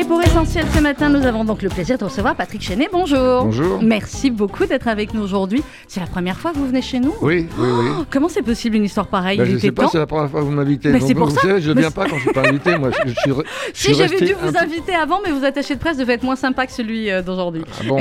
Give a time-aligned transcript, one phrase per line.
[0.00, 2.88] Et pour Essentiel ce matin, nous avons donc le plaisir de recevoir Patrick Chenet.
[2.90, 3.44] Bonjour.
[3.44, 3.82] Bonjour.
[3.82, 5.62] Merci beaucoup d'être avec nous aujourd'hui.
[5.88, 7.12] C'est la première fois que vous venez chez nous?
[7.20, 7.86] Oui, oui, oui.
[8.00, 9.36] Oh, comment c'est possible une histoire pareille?
[9.36, 10.88] Ben, Il je ne sais pas, temps c'est la première fois que vous m'invitez.
[10.88, 11.42] Mais c'est pour vous ça.
[11.42, 12.78] savez, je ne viens pas quand je ne suis pas invité.
[12.78, 15.74] Moi, je, je suis, re- je Si j'avais dû vous inviter avant, mais vos attachés
[15.74, 17.62] de presse devaient être moins sympas que celui euh, d'aujourd'hui.
[17.78, 17.98] Ah bon?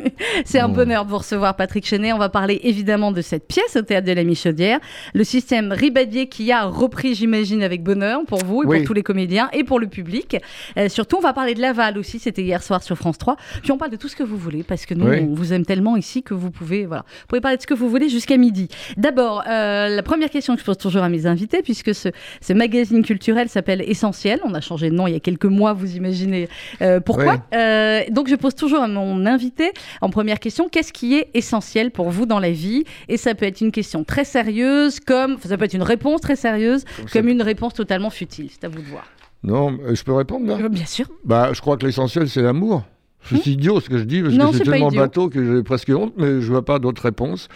[0.46, 0.76] C'est un Bon.
[0.76, 2.14] bonheur de vous recevoir, Patrick Chenet.
[2.14, 4.78] On va parler évidemment de cette pièce au théâtre de la Michaudière,
[5.12, 8.78] le système Ribadier qui a repris, j'imagine, avec bonheur pour vous et Oui.
[8.78, 10.36] pour tous les comédiens et pour le public.
[10.78, 12.18] Euh, surtout, on va parler de Laval aussi.
[12.18, 13.36] C'était hier soir sur France 3.
[13.62, 15.20] Puis on parle de tout ce que vous voulez parce que nous, Oui.
[15.28, 17.74] on vous aime tellement ici que vous pouvez, voilà, vous pouvez parler de ce que
[17.74, 18.68] vous voulez jusqu'à midi.
[18.96, 22.08] D'abord, euh, la première question que je pose toujours à mes invités, puisque ce,
[22.40, 24.40] ce magazine culturel s'appelle Essentiel.
[24.44, 26.48] On a changé de nom il y a quelques mois, vous imaginez
[26.80, 27.34] euh, pourquoi.
[27.34, 27.58] Oui.
[27.58, 31.90] Euh, donc, je pose toujours à mon invité en première question qu'est-ce qui est essentiel
[31.90, 32.84] pour vous dans la vie?
[33.08, 36.36] Et ça peut être une question très sérieuse, comme ça peut être une réponse très
[36.36, 38.48] sérieuse, comme une réponse totalement futile.
[38.50, 39.04] C'est à vous de voir.
[39.44, 41.06] Non, euh, je peux répondre là Euh, Bien sûr.
[41.24, 42.84] bah, Je crois que l'essentiel, c'est l'amour.
[43.24, 45.90] C'est idiot ce que je dis, parce Non, que c'est tellement bateau que j'ai presque
[45.90, 47.48] honte, mais je vois pas d'autre réponse.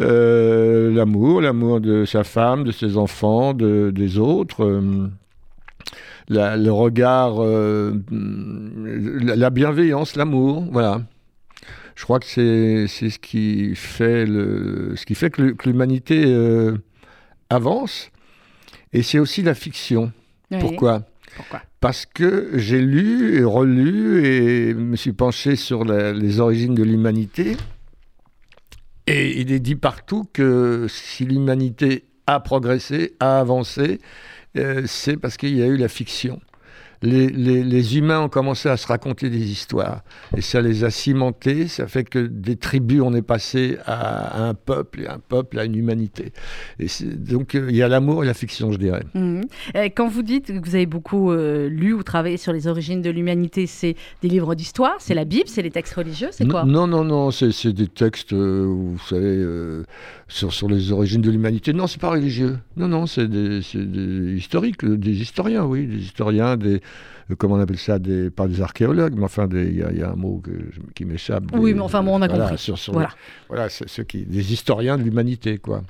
[0.00, 4.64] Euh, l'amour, l'amour de sa femme, de ses enfants, de, des autres.
[4.64, 5.08] euh,
[6.28, 11.02] la- le regard, euh, la, la bienveillance, l'amour, voilà.
[11.94, 16.76] Je crois que c'est ce qui fait le, ce qui fait que l'humanité euh,
[17.50, 18.10] avance.
[18.92, 20.10] Et c'est aussi la fiction.
[20.50, 20.58] Oui.
[20.60, 21.02] Pourquoi?
[21.80, 27.56] Parce que j'ai lu et relu et me suis penché sur les origines de l'humanité.
[29.06, 34.00] Et il est dit partout que si l'humanité a progressé, a avancé,
[34.56, 36.40] euh, c'est parce qu'il y a eu la fiction.
[37.04, 40.02] Les, les- les humains ont commencé à se raconter des histoires
[40.36, 41.68] et ça les a cimentés.
[41.68, 45.58] Ça fait que des tribus, on est passé à, à un peuple et un peuple
[45.58, 46.32] à une humanité.
[46.80, 49.04] Et donc euh, il y a l'amour et la fiction, je dirais.
[49.14, 49.42] Mhm.
[49.76, 53.02] Euh, Quand vous dites que vous avez beaucoup euh, lu ou travaillé sur les origines
[53.02, 56.64] de l'humanité, c'est des livres d'histoire, c'est la Bible, c'est les textes religieux, c'est quoi?
[56.64, 59.84] Non, non, non, c'est c'est des textes, euh, vous savez, euh,
[60.34, 61.72] sur, les origines de l'humanité.
[61.72, 62.58] Non, c'est pas religieux.
[62.76, 66.80] Non, non, c'est des, c'est des historiques, des historiens, oui, des historiens, des,
[67.38, 70.02] comment on appelle ça, des, pas des archéologues, mais enfin, il y, a- il y
[70.02, 70.50] a un mot que
[70.94, 71.44] qui m'échappe.
[71.54, 72.58] Oui, des- mais enfin, bon, on a voilà, compris.
[72.58, 73.08] Sur, sur Voilà.
[73.08, 73.14] les-
[73.48, 75.82] voilà, ceux qui, des historiens de l'humanité, quoi.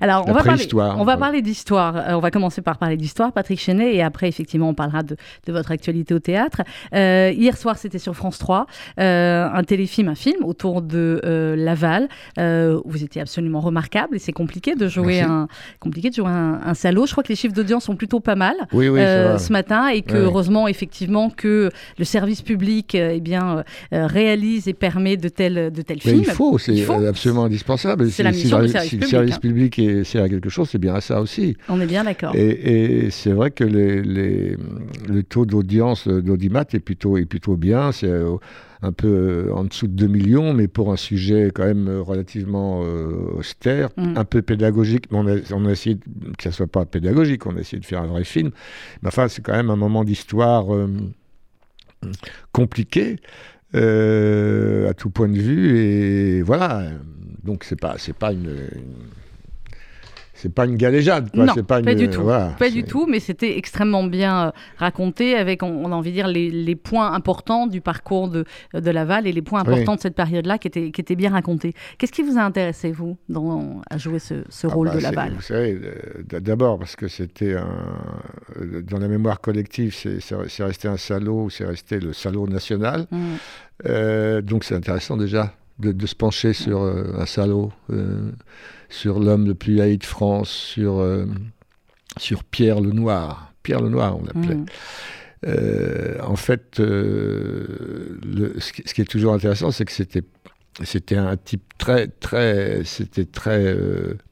[0.00, 1.94] Alors, on va parler, on va parler d'histoire.
[1.96, 5.16] Euh, on va commencer par parler d'histoire, Patrick Chenet, et après, effectivement, on parlera de,
[5.46, 6.62] de votre actualité au théâtre.
[6.94, 8.66] Euh, hier soir, c'était sur France 3,
[8.98, 12.08] euh, un téléfilm, un film autour de euh, Laval.
[12.38, 15.22] Euh, vous étiez absolument remarquable, et c'est compliqué de jouer Merci.
[15.30, 15.48] un
[15.80, 17.04] compliqué de jouer un, un salaud.
[17.06, 18.54] Je crois que les chiffres d'audience sont plutôt pas mal.
[18.72, 20.18] Oui, oui, euh, ce matin et que Ouais.
[20.20, 25.72] heureusement effectivement que le service public euh, eh bien euh, réalise et permet de tels
[25.72, 26.20] de tels films.
[26.20, 28.10] il faut, c'est absolument indispensable.
[28.10, 29.38] C'est la Si- si mission le- du service si le public, service hein.
[29.40, 31.56] public est- sert à quelque chose, c'est bien à ça aussi.
[31.68, 32.34] On est bien d'accord.
[32.36, 34.56] Et, et c'est vrai que les, les-
[35.08, 37.90] le taux d'audience euh, d'Audimat est plutôt, est plutôt bien.
[37.92, 38.36] C'est euh,
[38.80, 42.00] un peu euh, en dessous de 2 millions, mais pour un sujet quand même euh,
[42.00, 44.16] relativement euh, austère, Mm.
[44.16, 45.06] un peu pédagogique.
[45.10, 46.00] Mais on a, on a essayé de-
[46.36, 48.50] que ça soit pas pédagogique, on a essayé de faire un vrai film.
[49.02, 50.88] Mais enfin, c'est quand même un moment d'histoire euh,
[52.52, 53.16] compliqué.
[53.74, 56.90] euh, à tout point de vue et voilà
[57.44, 59.12] donc c'est pas c'est pas une, une-
[60.40, 61.44] c'est pas une galéjade quoi.
[61.44, 62.22] Non, pas, pas une- du tout.
[62.22, 66.10] voilà, Pas du tout, mais c'était extrêmement bien euh, raconté avec, on, on a envie
[66.10, 68.44] de dire, les, les points importants du parcours de,
[68.74, 69.72] de Laval et les points Oui.
[69.72, 71.74] importants de cette période-là qui étaient, qui étaient bien racontés.
[71.98, 75.00] Qu'est-ce qui vous a intéressé, vous, dans, à jouer ce, ce Ah rôle bah, de
[75.00, 75.32] Laval?
[75.34, 77.66] Vous savez, euh, d'abord parce que c'était un.
[78.60, 83.06] euh, Dans la mémoire collective, c'est resté un salaud, c'est resté le salaud national.
[83.10, 83.16] Mm.
[83.86, 88.30] Euh, donc c'est intéressant déjà de, de se pencher sur euh, un salaud, euh,
[88.88, 91.26] sur l'homme le plus haï de France, sur, euh,
[92.16, 93.52] sur Pierre le Noir.
[93.62, 94.54] Pierre le Noir, on l'appelait.
[94.56, 94.66] Mm.
[95.46, 100.22] Euh, en fait, euh, le- ce, qui, ce qui est toujours intéressant, c'est que c'était
[100.84, 103.76] c'était un type très très c'était très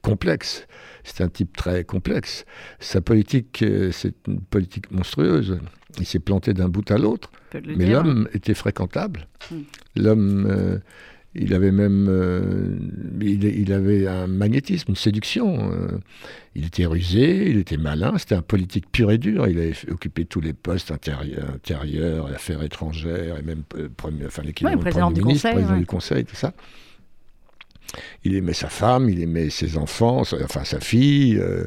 [0.01, 0.65] complexe.
[1.03, 2.45] C'était un type très complexe.
[2.79, 5.59] Sa politique, c'est une politique monstrueuse.
[5.99, 9.27] Il s'est planté d'un bout à l'autre, mais l'homme était fréquentable.
[9.51, 9.55] Mm.
[9.97, 10.79] L'homme,
[11.37, 12.77] il avait même, euh,
[13.21, 15.71] il, il avait un magnétisme, une séduction.
[15.71, 15.87] euh.
[16.55, 18.17] il était rusé, il était malin.
[18.17, 19.47] C'était un politique pur et dur.
[19.47, 24.41] Il avait occupé tous les postes intérieurs, intérieurs affaires étrangères et même euh, premier, enfin
[24.43, 25.79] l'équivalent Ouais, de président premier du ministre, Conseil, président ouais.
[25.79, 26.53] du Conseil, tout ça.
[28.23, 31.63] Il aimait sa femme, il aimait ses enfants, sa- enfin sa fille, euh,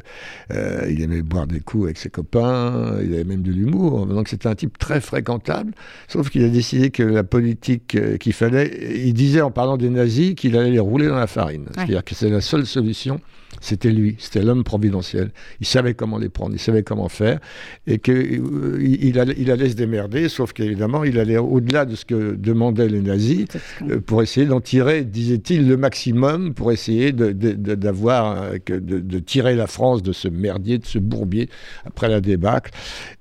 [0.51, 4.05] euh, il aimait boire des coups avec ses copains, il avait même de l'humour.
[4.05, 5.73] Donc c'était un type très fréquentable,
[6.07, 8.69] sauf qu'il a décidé que la politique euh, qu'il fallait,
[9.05, 11.65] il disait en parlant des nazis qu'il allait les rouler dans la farine.
[11.73, 13.19] C'est-à-dire que c'est la seule solution
[13.59, 15.31] c'était lui, c'était l'homme providentiel.
[15.59, 17.37] Il savait comment les prendre, il savait comment faire,
[17.85, 18.41] et qu'il
[18.79, 22.87] il allait, il allait se démerder, sauf qu'évidemment, il allait au-delà de ce que demandaient
[22.87, 23.45] les nazis,
[23.89, 29.67] euh, pour essayer d'en tirer, disait-il, le maximum, pour essayer de, de, de, tirer la
[29.67, 31.49] France de ce merdier, de ce bourbier,
[31.85, 32.71] après la débâcle,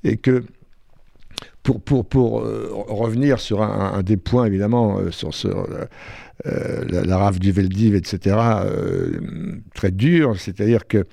[0.04, 0.44] et que
[1.62, 5.56] pour, pour, pour euh, revenir sur un, des points, évidemment, euh, sur,
[6.46, 8.36] euh, la, la, rave du Veldiv, etc.,
[9.74, 11.04] très dur, c'est-à-dire que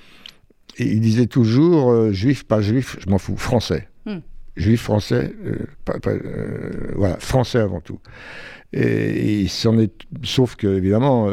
[0.79, 3.89] il disait toujours juif, pas juif, je m'en fous, français.
[4.57, 5.33] Juif, français,
[6.95, 7.99] voilà, français avant tout.
[8.73, 9.93] Et, il s'en est,
[10.23, 11.31] sauf que évidemment,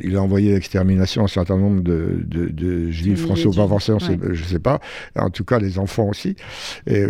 [0.00, 4.28] il, a envoyé l'extermination un certain nombre de, de, juifs français ou pas français, je
[4.28, 4.80] ne sais pas.
[5.16, 6.36] En tout cas, les enfants aussi.
[6.86, 7.04] Et,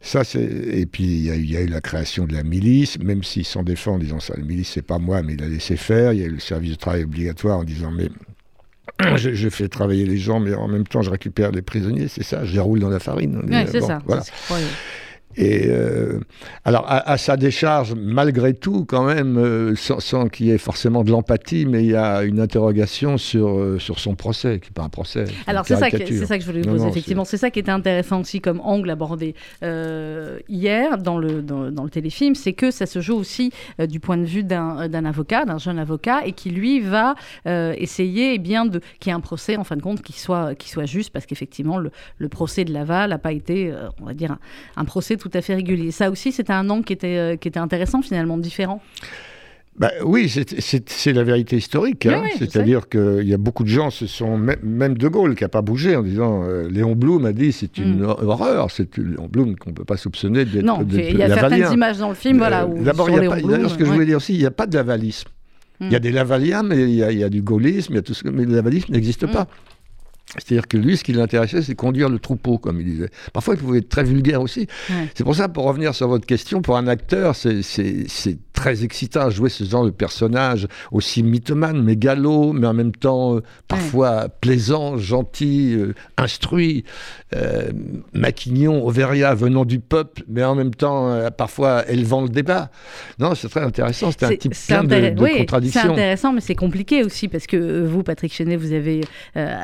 [0.00, 0.42] ça, c'est...
[0.42, 3.94] Et puis, il y, a eu la création de la milice, même s'il s'en défend
[3.94, 6.12] en disant ça, la milice, c'est pas moi, mais il a laissé faire.
[6.12, 8.08] Il y a eu le service de travail obligatoire en disant, mais
[9.16, 12.44] je, fais travailler les gens, mais en même temps, je récupère les prisonniers, c'est ça,
[12.44, 13.42] je les roule dans la farine.
[13.48, 14.00] Oui, c'est ça.
[14.06, 14.22] Voilà.
[15.38, 16.18] Et euh,
[16.64, 21.12] alors, à, sa décharge, malgré tout, quand même, euh, sans, qu'il y ait forcément de
[21.12, 24.82] l'empathie, mais il y a une interrogation sur, euh, sur son procès, qui n'est pas
[24.82, 25.26] un procès.
[25.46, 27.24] Alors, c'est ça, que, ça que je voulais vous poser, effectivement.
[27.24, 29.36] C'est ça qui était intéressant aussi comme angle abordé
[30.48, 34.16] hier dans le, dans, dans, le téléfilm, c'est que ça se joue aussi du point
[34.16, 37.14] de vue d'un avocat, d'un jeune avocat, et qui, lui, va
[37.46, 40.56] essayer eh bien, de, qu'il y ait un procès, en fin de compte, qui soit,
[40.56, 44.14] qui soit juste, parce qu'effectivement, le, le, procès de Laval n'a pas été, on va
[44.14, 44.38] dire, un,
[44.76, 45.90] un procès tout tout à fait régulier.
[45.90, 48.82] Ça aussi, c'était un angle qui était, euh, qui était intéressant, finalement, différent.
[49.78, 50.28] Bah, oui,
[50.58, 52.04] c'est la vérité historique.
[52.06, 52.24] Hein.
[52.36, 55.62] C'est-à-dire qu'il y a beaucoup de gens, ce sont même De Gaulle qui n'a pas
[55.62, 58.16] bougé en disant euh, Léon Blum a dit c'est une mm.
[58.22, 58.72] horreur.
[58.72, 60.64] C'est Léon Blum qu'on ne peut pas soupçonner d'être.
[60.64, 62.38] Non, il y a certaines images dans le film.
[62.38, 65.28] voilà, euh, D'abord, ce que je voulais dire aussi, il n'y a pas de lavalisme.
[65.80, 66.02] Il y a mm.
[66.02, 68.14] des lavaliens, mais il y, a, il y a du gaullisme, il y a tout
[68.14, 69.30] ce, mais le lavalisme n'existe mm.
[69.30, 69.46] pas.
[70.34, 73.10] C'est-à-dire que lui, ce qui l'intéressait, c'est conduire le troupeau, comme il disait.
[73.32, 74.66] Parfois, il pouvait être très vulgaire aussi.
[75.14, 77.62] C'est pour ça, pour revenir sur votre question, pour un acteur, c'est
[78.58, 83.36] très excitant à jouer ce genre de personnage aussi mythomane, mégalo, mais en même temps
[83.36, 86.84] euh, parfois plaisant, gentil, euh, instruit,
[87.36, 87.70] euh,
[88.12, 92.70] maquignon, Auveria venant du peuple, mais en même temps parfois élevant le débat.
[93.20, 94.10] Non, c'est très intéressant.
[94.10, 95.80] C'est un type plein de, de oui, contradictions.
[95.80, 99.02] C'est intéressant, mais c'est compliqué aussi parce que vous, Patrick Chenet, vous avez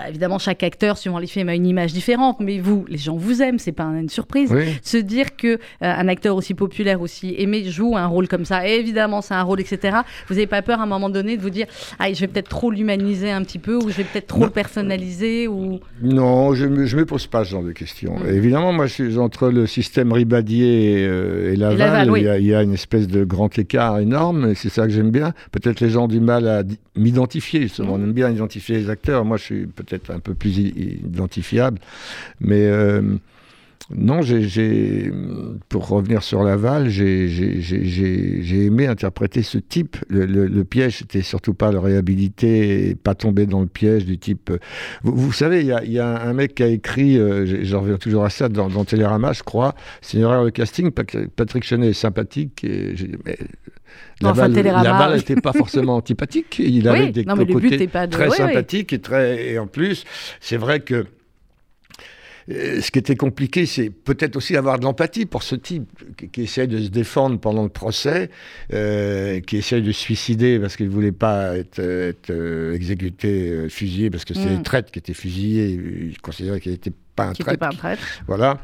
[0.08, 3.42] évidemment chaque acteur, suivant les films, a une image différente, mais vous, les gens vous
[3.42, 4.54] aiment, c'est pas une surprise.
[4.82, 8.83] Se dire que un acteur aussi populaire, aussi aimé, joue un rôle comme ça, et
[8.84, 9.98] évidemment, c'est un rôle, etc.
[10.28, 11.66] Vous n'avez pas peur à un moment donné de vous dire,
[11.98, 14.50] ah, je vais peut-être trop l'humaniser un petit peu, ou je vais peut-être trop le
[14.50, 15.80] personnaliser ou...
[16.02, 18.18] Non, je ne me, pose pas ce genre de questions.
[18.18, 18.28] Mm.
[18.28, 22.74] Évidemment, moi, je suis entre le système Ribadier et, euh, Laval, il, y a, une
[22.74, 25.32] espèce de grand écart énorme, et c'est ça que j'aime bien.
[25.50, 26.62] Peut-être les gens ont du mal à
[26.96, 27.96] m'identifier, justement.
[27.98, 28.00] Mm.
[28.00, 29.24] On aime bien identifier les acteurs.
[29.24, 31.78] Moi, je suis peut-être un peu plus identifiable,
[32.40, 32.66] mais...
[32.66, 33.02] Euh,
[33.90, 35.12] non, j'ai,
[35.68, 39.98] pour revenir sur Laval, j'ai aimé interpréter ce type.
[40.08, 44.50] Le, piège, c'était surtout pas le réhabiliter et pas tomber dans le piège du type.
[45.02, 48.30] Vous, savez, il y, a, un mec qui a écrit, euh, j'en reviens toujours à
[48.30, 50.90] ça, dans, dans, Télérama, je crois, c'est une erreur de casting.
[50.90, 52.64] Patrick Chenet est sympathique.
[52.64, 52.94] Et
[53.26, 53.36] mais,
[54.22, 56.58] Laval n'était pas forcément antipathique.
[56.58, 59.48] Il avait des côtés très sympathiques et très.
[59.50, 60.04] Et en plus,
[60.40, 61.04] c'est vrai que euh,
[62.48, 65.88] ce qui était compliqué, c'est peut-être aussi avoir de l'empathie pour ce type
[66.32, 68.30] qui, essaie de se défendre pendant le procès,
[68.72, 74.10] euh, qui essaie de se suicider parce qu'il ne voulait pas être, euh, exécuté, fusillé,
[74.10, 74.56] parce que c'est mm.
[74.56, 75.70] les traîtres qui étaient fusillés.
[75.70, 77.58] Il considérait qu'il n'était pas un traître.
[77.58, 78.02] Pas un traître.
[78.26, 78.60] Voilà.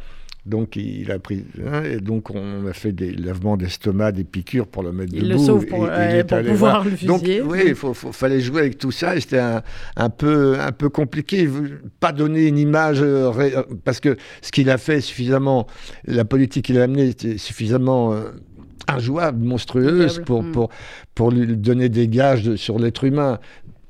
[0.46, 4.66] Donc il a pris, hein, et donc on a fait des lavements d'estomac, des piqûres
[4.66, 5.32] pour le mettre il debout.
[5.32, 5.86] Le sauve pour,
[6.46, 7.40] pouvoir le fusiller.
[7.40, 9.62] Donc oui, il fallait jouer avec tout ça et c'était un,
[9.96, 11.48] un, peu, un peu compliqué.
[12.00, 13.30] Pas donner une image, euh,
[13.84, 15.66] parce que ce qu'il a fait suffisamment,
[16.06, 18.30] la politique qu'il a amenée était suffisamment euh,
[18.88, 20.52] injouable, monstrueuse pour, hmm.
[20.52, 20.70] pour,
[21.14, 23.38] pour lui donner des gages sur l'être humain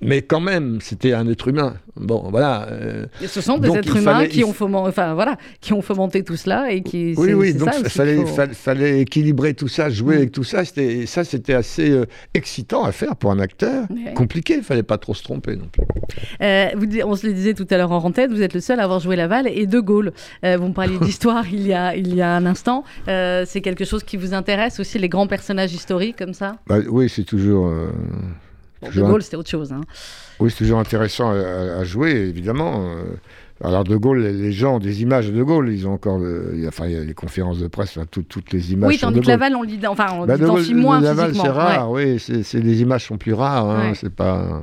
[0.03, 1.75] mais quand même, c'était un être humain.
[1.97, 2.67] Bon, voilà.
[2.71, 6.37] Euh, ce sont des êtres humains qui, ont fomenté, enfin, voilà, qui ont fomenté tout
[6.37, 7.15] cela et qui.
[7.19, 10.19] Oui, oui, donc il fallait, fallait, équilibrer tout ça, jouer mm.
[10.19, 10.63] avec tout ça.
[10.65, 13.87] Ça, c'était assez euh, excitant à faire pour un acteur.
[14.15, 15.85] Compliqué, il fallait pas trop se tromper non plus.
[16.41, 18.81] Euh, vous, on se le disait tout à l'heure en rentrée, vous êtes le seul
[18.81, 20.13] à avoir joué Laval et De Gaulle.
[20.43, 22.85] vous me parliez d'histoire il, y a, il y a un instant.
[23.07, 26.57] c'est quelque chose qui vous intéresse aussi, les grands personnages historiques comme ça?
[26.67, 27.71] Bah, Oui, c'est toujours
[28.83, 29.73] de Gaulle, c'était autre chose.
[29.73, 29.81] Hein.
[30.39, 32.87] Oui, c'est toujours intéressant à, jouer, évidemment.
[32.87, 33.05] Euh.
[33.63, 36.19] Alors De Gaulle, les gens ont des images de De Gaulle, ils ont encore,
[36.55, 38.89] il, y a, enfin, il y a les conférences de presse, toutes les images.
[38.89, 40.39] Oui, tandis que Laval, on lit, enfin, on bah,
[40.75, 44.63] moins Laval, c'est rare, oui, c'est, les images sont plus rares, hein, c'est pas.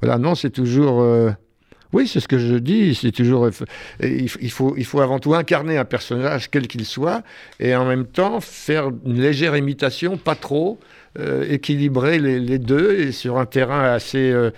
[0.00, 1.02] voilà, non, c'est toujours.
[1.02, 1.32] euh,
[1.94, 2.94] oui, c'est ce que je dis.
[2.94, 3.48] C'est toujours.
[3.48, 3.64] F-
[4.02, 7.22] il faut, il faut avant tout incarner un personnage, quel qu'il soit,
[7.60, 10.78] et en même temps faire une légère imitation, pas trop,
[11.18, 14.50] euh, équilibrer les, les deux et sur un terrain assez euh,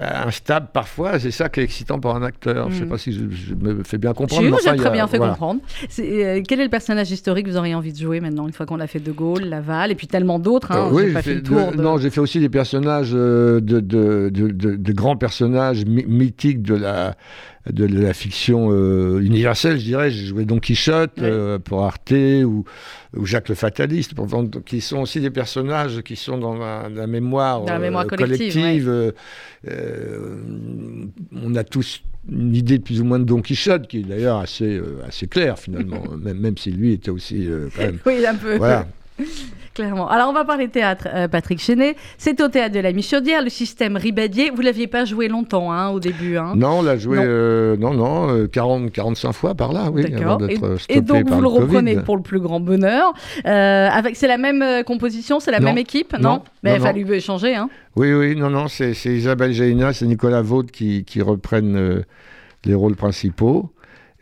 [0.00, 1.18] instable parfois.
[1.18, 2.70] C'est ça qui est excitant pour un acteur.
[2.70, 2.88] Je ne sais Mm.
[2.88, 4.48] pas si je, je me fais bien comprendre.
[4.48, 5.32] Vous enfin, très a- bien fait voilà.
[5.34, 5.60] comprendre.
[5.98, 8.64] Euh, quel est le personnage historique que vous auriez envie de jouer maintenant, une fois
[8.66, 11.34] qu'on a fait De Gaulle, Laval, et puis tellement d'autres hein, oui, pas fait fait
[11.36, 11.70] le tour.
[11.72, 17.14] de- de- non, j'ai fait aussi des personnages de, grands personnages my- mythiques de la,
[17.70, 20.10] de la fiction euh, universelle, je dirais.
[20.10, 21.24] J'ai joué Don Quichotte Oui.
[21.26, 22.12] euh, pour Arte
[22.44, 22.64] ou,
[23.16, 24.12] ou Jacques le Fataliste,
[24.64, 28.16] qui sont aussi des personnages qui sont dans la, la mémoire, Dans la mémoire euh,
[28.16, 29.12] collective, euh,
[29.68, 30.42] euh,
[31.32, 34.76] on a tous une idée plus ou moins de Don Quichotte, qui est d'ailleurs assez,
[34.76, 37.98] euh, assez claire finalement, même, même si lui était aussi euh, quand même.
[38.06, 38.56] Oui, un peu.
[38.56, 38.86] Voilà.
[39.80, 40.08] Clairement.
[40.10, 41.96] Alors, on va parler théâtre, euh, Patrick Chenet.
[42.18, 44.50] C'est au théâtre de la Michaudière, le système Ribadier.
[44.54, 46.36] Vous l'aviez pas joué longtemps, hein, au début.
[46.36, 46.52] Hein.
[46.54, 47.22] Non, on l'a joué, Non.
[47.26, 50.38] euh, non, non, euh, 40, 45 fois par là, oui, avant.
[50.46, 50.58] Et,
[50.88, 53.14] et donc, par vous le, reprenez pour le plus grand bonheur.
[53.46, 55.66] Euh, avec, c'est la même composition, c'est la Non.
[55.66, 56.42] même équipe, non, Non.
[56.62, 57.70] Mais il a fallu échanger, hein.
[57.96, 62.04] Oui, oui, non, non, c'est Isabelle Jaina, c'est Nicolas Vaude qui, qui reprennent
[62.64, 63.70] les rôles principaux.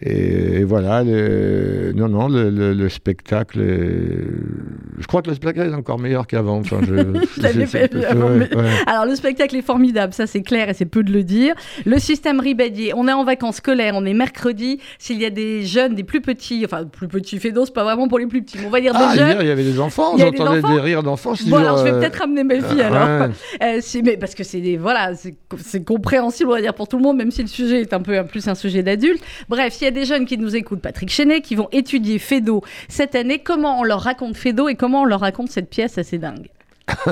[0.00, 5.34] Et, et voilà, le- non, non, le, le- le spectacle, est- je crois que le
[5.34, 6.58] spectacle est encore meilleur qu'avant.
[6.58, 6.80] Enfin,
[7.66, 8.48] fait ouais, ouais.
[8.86, 11.54] Alors, le spectacle est formidable, ça c'est clair et c'est peu de le dire.
[11.84, 14.78] Le système Ribadier, on est en vacances scolaires, on est mercredi.
[15.00, 18.06] S'il y a des jeunes, des plus petits, enfin, plus petits fédos, c'est pas vraiment
[18.06, 19.28] pour les plus petits, mais on va dire Ah, des jeunes.
[19.30, 21.32] hier, il y avait des enfants, Il des j'entendais enfants des rires d'enfants.
[21.46, 23.28] Bon, alors je vais euh, peut-être ramener mes filles euh, alors.
[23.28, 23.34] ouais.
[23.62, 27.02] Euh, mais parce que c'est des- voilà, c'est compréhensible on va dire pour tout le
[27.02, 29.22] monde, même si le sujet est un peu un- plus un sujet d'adulte.
[29.48, 32.62] Bref, s'il y a des jeunes qui nous écoutent, Patrick Chenet, qui vont étudier Fédo
[32.88, 36.18] cette année, comment on leur raconte Fédo et comment on leur raconte cette pièce assez
[36.18, 36.48] dingue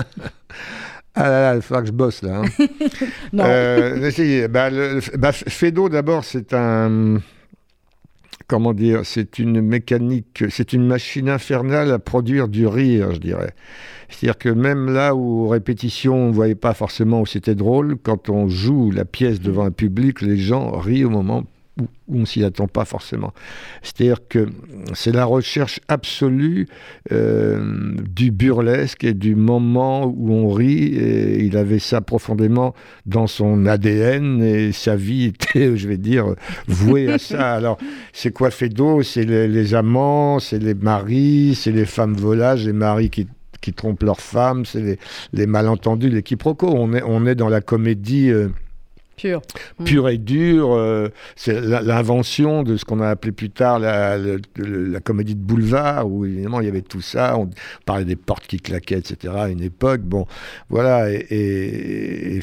[1.18, 2.42] Ah là là, il faudra que je bosse là.
[2.42, 2.66] hein.
[3.32, 3.44] Non.
[3.46, 4.48] Euh, essayez.
[4.48, 7.18] Bah, le- bah, Fedo, d'abord, c'est un.
[8.48, 13.54] Comment dire C'est une mécanique, c'est une machine infernale à produire du rire, je dirais.
[14.08, 17.96] C'est-à-dire que même là où, aux répétitions, on ne voyait pas forcément où c'était drôle,
[18.00, 21.44] quand on joue la pièce devant un public, les gens rient au moment
[21.80, 23.32] où, on s'y attend pas forcément.
[23.82, 24.48] C'est-à-dire que
[24.94, 26.68] c'est la recherche absolue
[27.12, 30.94] euh, du burlesque et du moment où on rit.
[30.94, 36.34] Et il avait ça profondément dans son ADN et sa vie était, je vais dire,
[36.66, 37.54] vouée à ça.
[37.54, 37.78] Alors,
[38.12, 43.10] c'est quoi Fédo C'est les, amants, c'est les maris, c'est les femmes volages, les maris
[43.10, 43.26] qui
[43.72, 44.98] trompent leurs femmes, c'est
[45.32, 46.72] les, malentendus, les quiproquos.
[46.72, 48.48] On est, on est dans la comédie euh,
[49.16, 49.40] Pur.
[49.78, 49.84] Mm.
[49.84, 50.74] pure et dure.
[50.74, 54.18] euh, c'est l'invention de ce qu'on a appelé plus tard la,
[55.02, 57.38] comédie de boulevard, où évidemment il y avait tout ça.
[57.38, 57.48] On
[57.86, 59.32] parlait des portes qui claquaient, etc.
[59.36, 60.02] à une époque.
[60.02, 60.26] Bon,
[60.68, 61.10] voilà.
[61.10, 61.16] Et,
[62.34, 62.42] et, est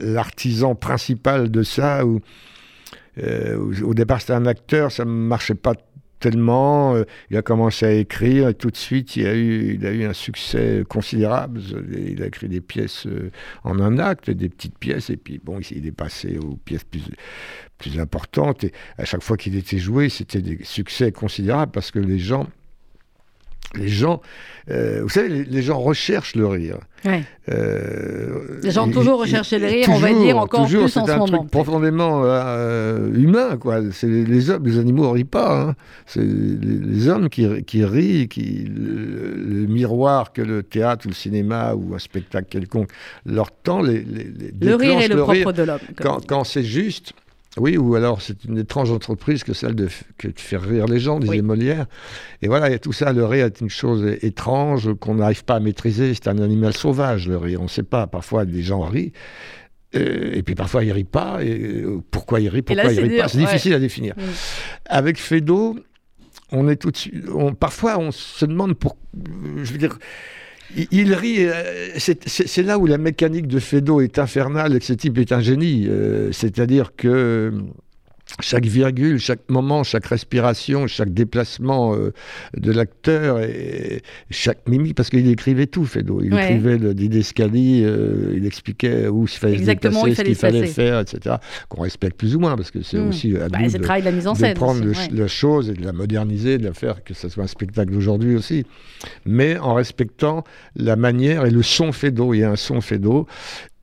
[0.00, 2.06] l'artisan principal de ça.
[2.06, 2.20] Où,
[3.22, 5.74] euh, où- au départ, c'était un acteur, ça ne marchait pas
[6.18, 6.94] tellement.
[6.94, 9.90] euh, il a commencé à écrire et tout de suite, il a eu, il a
[9.90, 11.60] eu un succès considérable.
[11.92, 13.30] Il a écrit des pièces euh,
[13.64, 17.04] en un acte, des petites pièces, et puis bon, il est passé aux pièces plus,
[17.78, 18.64] plus importantes.
[18.64, 22.46] Et à chaque fois qu'il était joué, c'était des succès considérables parce que les gens.
[23.74, 24.22] Les gens,
[24.70, 26.78] euh, vous savez, les, les gens recherchent le rire.
[27.04, 27.22] Ouais.
[27.50, 31.10] Euh, Les gens toujours recherché le rire, on va dire encore toujours, plus en c'est
[31.12, 31.38] ce un moment.
[31.38, 33.80] truc profondément euh, humain, quoi.
[33.92, 35.60] C'est les, les hommes, les animaux rient pas.
[35.60, 35.74] hein.
[36.06, 41.10] C'est les, les hommes qui, qui rient, qui le, le miroir que le théâtre ou
[41.10, 42.88] le cinéma ou un spectacle quelconque
[43.26, 44.02] leur tend, les,
[44.60, 45.78] Le rire est le, le propre rire de l'homme.
[46.00, 47.12] quand, quand c'est juste.
[47.58, 50.98] Oui, ou alors c'est une étrange entreprise que celle de, que de faire rire les
[51.00, 51.42] gens, disait Oui.
[51.42, 51.86] Molière.
[52.42, 55.44] Et voilà, il y a tout ça, le rire est une chose étrange qu'on n'arrive
[55.44, 56.14] pas à maîtriser.
[56.14, 57.60] C'est un animal sauvage, le rire.
[57.60, 58.06] On ne sait pas.
[58.06, 59.12] Parfois, des gens rient.
[59.94, 61.42] euh, et puis parfois, ils rient pas.
[61.42, 63.22] Et euh, pourquoi ils rient, Et là, pourquoi ils c'est rient pas?
[63.22, 63.44] dur, C'est ouais.
[63.46, 64.14] difficile à définir.
[64.86, 65.76] Avec Fedo,
[66.52, 67.24] on est tout de suite.
[67.34, 68.96] on- parfois, on se demande pour.
[69.62, 69.98] Je veux dire.
[70.90, 74.92] Il, rit, euh, c'est là où la mécanique de Fedo est infernale et que ce
[74.92, 75.86] type est un génie.
[75.88, 77.52] euh, C'est-à-dire que
[78.40, 82.12] chaque virgule, chaque moment, chaque respiration, chaque déplacement euh,
[82.56, 86.20] de l'acteur, et chaque mimique, parce qu'il écrivait tout, Fedo.
[86.22, 86.44] Il Ouais.
[86.44, 90.60] écrivait le didescalie, euh, il expliquait où il fallait se Exactement, il déplacer, ce fallait
[90.60, 91.36] qu'il se fallait faire, etc.
[91.68, 93.08] Qu'on respecte plus ou moins, parce que c'est Mm.
[93.08, 94.54] aussi à Bah, nous le de, travail de la mise en de scène.
[94.54, 95.18] prendre le aussi, ch- ouais.
[95.20, 98.36] la chose et de la moderniser, de la faire que ce soit un spectacle d'aujourd'hui
[98.36, 98.64] aussi,
[99.26, 100.44] mais en respectant
[100.76, 102.34] la manière et le son d'eau.
[102.34, 103.26] Il y a un son d'eau.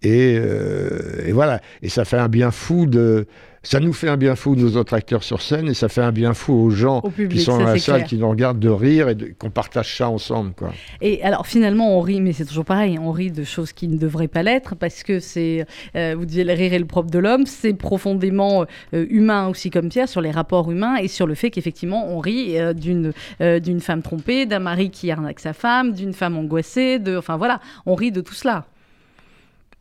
[0.02, 1.62] Et, euh, et voilà.
[1.82, 3.26] Et ça fait un bien fou de.
[3.66, 6.12] Ça nous fait un bien fou, nos autres acteurs sur scène, et ça fait un
[6.12, 8.08] bien fou aux gens Au public, qui sont dans la salle, clair.
[8.08, 10.54] qui nous regardent de rire et qu'on partage ça ensemble.
[10.54, 10.72] Quoi.
[11.02, 13.98] Et alors finalement, on rit, mais c'est toujours pareil, on rit de choses qui ne
[13.98, 17.20] devraient pas l'être, parce que c'est, euh, vous disiez, le rire est le propre de
[17.20, 21.36] l'homme, c'est profondément euh, humain aussi comme Pierre, sur les rapports humains et sur le
[21.36, 25.94] fait qu'effectivement, on rit euh, d'une d'une femme trompée, d'un mari qui arnaque sa femme,
[25.94, 28.66] d'une femme angoissée, de, enfin voilà, on rit de tout cela.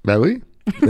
[0.05, 0.43] Bah oui,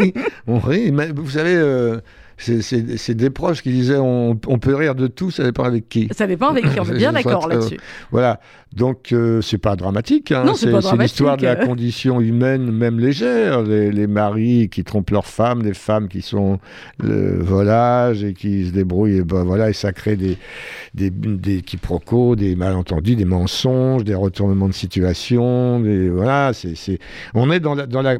[0.00, 0.14] oui,
[0.46, 0.92] on rit.
[0.92, 2.00] Mais vous savez, euh,
[2.36, 6.08] c'est- des proches qui disaient on, on peut rire de tout, ça dépend avec qui.
[6.16, 7.76] Ça dépend avec qui, on est bien d'accord je- là-dessus.
[8.10, 8.40] Voilà,
[8.74, 10.32] donc euh, c'est pas dramatique.
[10.32, 10.44] hein.
[10.44, 10.66] Non, c'est
[11.02, 13.62] l'histoire de la condition humaine, même légère.
[13.62, 16.58] Les, les maris qui trompent leurs femmes, les femmes qui sont
[17.02, 20.36] le volage et qui se débrouillent, et ben voilà, et ça crée des,
[20.94, 25.80] des, des quiproquos, des malentendus, des mensonges, des retournements de situation.
[25.80, 26.98] Des, voilà, c'est, c'est-
[27.34, 28.16] on est dans la, dans la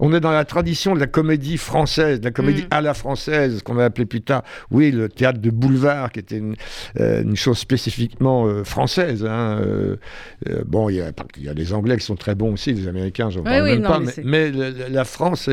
[0.00, 2.66] on est dans la tradition de la comédie française, de la comédie Mm.
[2.70, 6.20] à la française, ce qu'on a appelé plus tard, oui, le théâtre de boulevard, qui
[6.20, 6.54] était une,
[7.00, 9.24] euh, une chose spécifiquement euh, française.
[9.28, 9.96] hein, euh,
[10.66, 12.88] bon, il y, a, il y a des Anglais qui sont très bons aussi, les
[12.88, 14.50] Américains, j'en Oui, parle oui, même non, pas, mais
[14.90, 15.48] la France,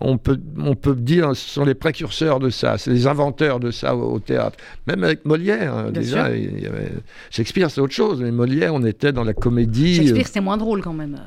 [0.00, 3.70] on peut, on peut dire, ce sont les précurseurs de ça, c'est les inventeurs de
[3.70, 4.56] ça au, au théâtre.
[4.86, 6.36] Même avec Molière, hein, déjà, sûr.
[6.36, 6.92] il y avait-
[7.30, 9.96] Shakespeare, c'est autre chose, mais Molière, on était dans la comédie.
[9.96, 11.18] Shakespeare, c'est moins drôle quand même.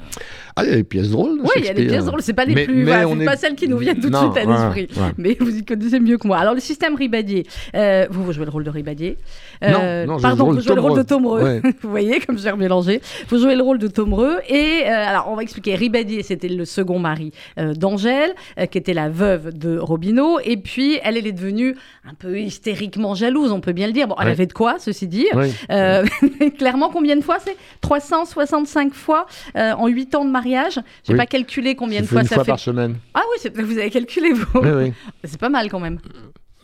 [0.56, 1.40] Ah, il y a des pièces drôles.
[1.42, 2.76] Oui, il y a des pièces drôles, c'est pas les Mais- plus.
[2.76, 4.88] mais voilà, c'est est- pas celles qui nous viennent tout de suite à l'esprit.
[5.02, 5.12] ouais.
[5.18, 6.38] Mais vous y connaissez mieux que moi.
[6.38, 9.18] Alors, le système Ribadier, euh, vous, vous jouez le rôle de Ribadier.
[9.64, 11.42] Euh, Non, non, pardon, vous jouez le rôle de Tomereux.
[11.44, 11.62] Ouais.
[11.82, 13.02] vous voyez, comme j'ai remélangé.
[13.30, 14.38] Vous jouez le rôle de Tomereux.
[14.48, 15.74] Et euh, alors, on va expliquer.
[15.76, 18.34] Ribadier, c'était le second mari euh, d'Angèle,
[18.70, 20.40] qui était la veuve de Robineau.
[20.44, 21.76] Et puis, elle, elle est devenue
[22.10, 24.08] un peu hystériquement jalouse, on peut bien le dire.
[24.08, 25.26] Bon, elle avait de quoi, ceci dit.
[26.58, 27.56] Clairement, combien de fois c'est?
[27.82, 30.80] 365 fois en 8 ans de mariage.
[31.06, 31.18] J'ai Oui.
[31.18, 32.52] pas calculé combien de fais une ça fois fait.
[32.52, 32.98] par semaine.
[33.14, 34.46] Ah oui, vous avez calculé vous.
[34.62, 34.94] Oui, oui.
[35.24, 36.00] C'est pas mal quand même.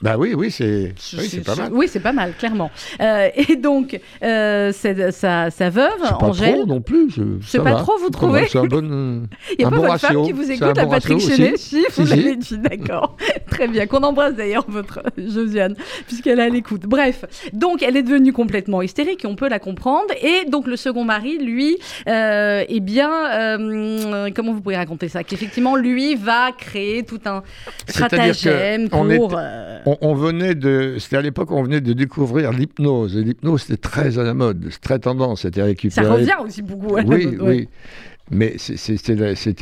[0.06, 1.70] Bah oui, oui, c'est oui, pas mal.
[1.74, 2.70] Oui, c'est pas mal, clairement.
[3.02, 6.56] Euh, et donc, euh, sa, sa veuve, C'est pas Angèle.
[6.58, 7.10] trop non plus.
[7.10, 7.80] je- C'est pas va.
[7.80, 9.24] trop, vous trouvez mal, C'est un bon.
[9.52, 10.08] Il n'y a un pas bon votre ratio.
[10.10, 11.54] femme qui vous écoute, la bon Patrick Chenet.
[11.58, 12.16] Si, vous Si, si.
[12.16, 13.18] l'avez dit, d'accord.
[13.50, 13.88] Très bien.
[13.88, 16.84] Qu'on embrasse d'ailleurs votre Josiane, puisqu'elle est à l'écoute.
[16.84, 20.14] Bref, donc elle est devenue complètement hystérique, et on peut la comprendre.
[20.22, 25.24] Et donc le second mari, lui, euh, eh bien, euh, comment vous pouvez raconter ça?
[25.24, 27.42] Qu'effectivement, lui va créer tout un
[27.88, 29.34] stratagème pour...
[29.38, 33.16] euh, On, on venait de, c'était à l'époque, on venait de découvrir l'hypnose.
[33.18, 35.42] Et l'hypnose, c'était très à la mode, très tendance.
[35.42, 36.08] C'était Ça récupéré.
[36.08, 36.96] revient aussi beaucoup.
[36.98, 37.50] à la Oui, mode, ouais.
[37.50, 37.70] oui.
[38.32, 39.14] Mais c'était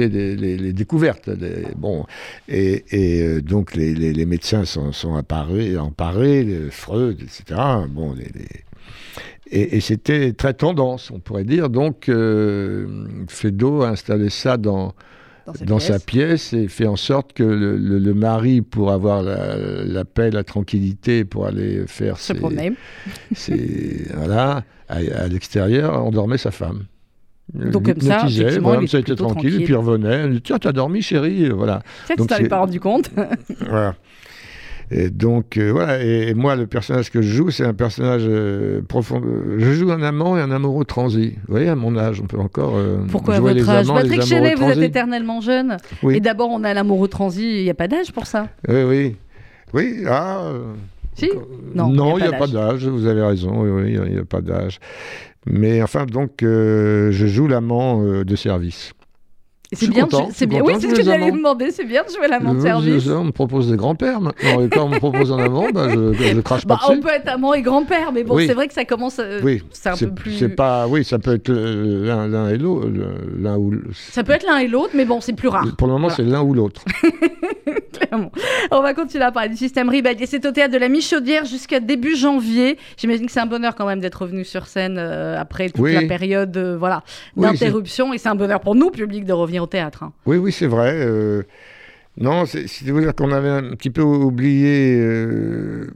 [0.07, 1.27] les, les découvertes.
[1.27, 2.05] les- bon,
[2.47, 3.93] et, et, euh, donc les,
[4.25, 7.59] médecins sont, sont apparus, emparés, Freud, etc.
[7.89, 8.15] Bon,
[9.51, 11.69] et, et c'était très tendance, on pourrait dire.
[11.69, 12.87] Donc, euh,
[13.81, 14.93] a installé ça dans,
[15.45, 15.87] Dans, cette dans pièce.
[15.89, 20.05] sa pièce et fait en sorte que le, le- le mari, pour avoir la, la
[20.05, 22.71] paix, la tranquillité, pour aller faire Se ses, promener.
[23.33, 26.85] ses- voilà, à, à l'extérieur, endormait sa femme.
[27.53, 28.25] Donc, comme ça,
[28.61, 29.61] voilà, il ça était tranquille, tranquille.
[29.61, 31.83] et puis revenait, tiens, t'as dormi chérie, voilà.
[32.05, 33.09] Tiens, tu t'en pas rendu compte.
[33.67, 33.95] voilà.
[34.95, 38.21] Et donc, euh, voilà, et, et moi, le personnage que je joue, c'est un personnage
[38.25, 39.21] euh, profond.
[39.57, 41.33] Je joue un amant et un amoureux transi.
[41.47, 43.99] Vous voyez, à mon âge, on peut encore euh, Pourquoi à votre les âge amants,
[43.99, 45.77] Patrick Chenet, vous êtes éternellement jeune.
[46.03, 46.17] Oui.
[46.17, 48.49] Et d'abord, on a l'amoureux transi, il n'y a pas d'âge pour ça.
[48.67, 49.15] Oui, oui.
[49.73, 50.51] Oui, ah...
[51.15, 51.29] Si
[51.73, 54.25] Non, Non, il n'y a, pas d'âge, vous avez raison, oui, oui, il n'y a
[54.25, 54.79] pas d'âge.
[55.47, 58.93] Mais enfin, donc, je joue l'amant de service.
[59.73, 60.61] Et C'est bien, c'est bien.
[60.63, 61.71] Oui, c'est ce que j'allais demander.
[61.71, 63.07] C'est bien de jouer l'amant de service.
[63.07, 66.13] on me propose des grands-pères maintenant, et quand on me propose un amant, bah, je,
[66.13, 67.01] je crache Bah, pas on dessus.
[67.01, 68.45] peut être amant et grand-père, mais bon, Oui.
[68.47, 69.17] c'est vrai que ça commence.
[69.19, 70.33] euh, Oui, c'est un peu plus.
[70.33, 72.87] C'est pas, oui, ça peut être euh, l'un l'un et l'autre,
[73.39, 73.73] l'un ou
[74.11, 75.65] Ça peut être l'un et l'autre, mais bon, c'est plus rare.
[75.77, 76.15] Pour le moment, Voilà.
[76.23, 76.83] c'est l'un ou l'autre.
[77.93, 78.31] clairement.
[78.71, 80.25] On va continuer à parler du système Ribadier.
[80.25, 82.77] C'est au théâtre de la Michaudière jusqu'à début janvier.
[82.97, 85.93] J'imagine que c'est un bonheur quand même d'être revenu sur scène euh, après toute Oui.
[85.93, 87.03] la période euh, voilà,
[87.35, 88.13] Oui, d'interruption.
[88.13, 90.03] et c'est un bonheur pour nous, public, de revenir au théâtre.
[90.03, 90.13] hein.
[90.25, 90.93] Oui, oui, c'est vrai.
[90.93, 91.43] euh,
[92.15, 94.99] non, c'est vous dire qu'on avait un petit peu oublié.
[94.99, 95.87] euh,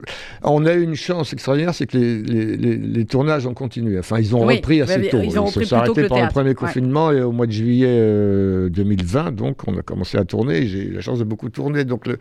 [0.42, 3.96] on a eu une chance extraordinaire, c'est que les, les- les- les tournages ont continué.
[4.00, 5.20] Enfin, ils ont Oui, repris assez oui, tôt.
[5.22, 6.54] ils ont se repris sont arrêtés pendant le premier ouais.
[6.56, 10.66] confinement et au mois de juillet euh, 2020, donc on a commencé à tourner.
[10.66, 12.18] J'ai eu la chance de beaucoup tourner, donc le-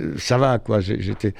[0.00, 0.78] euh, ça va quoi.
[0.78, 1.34] J'étais.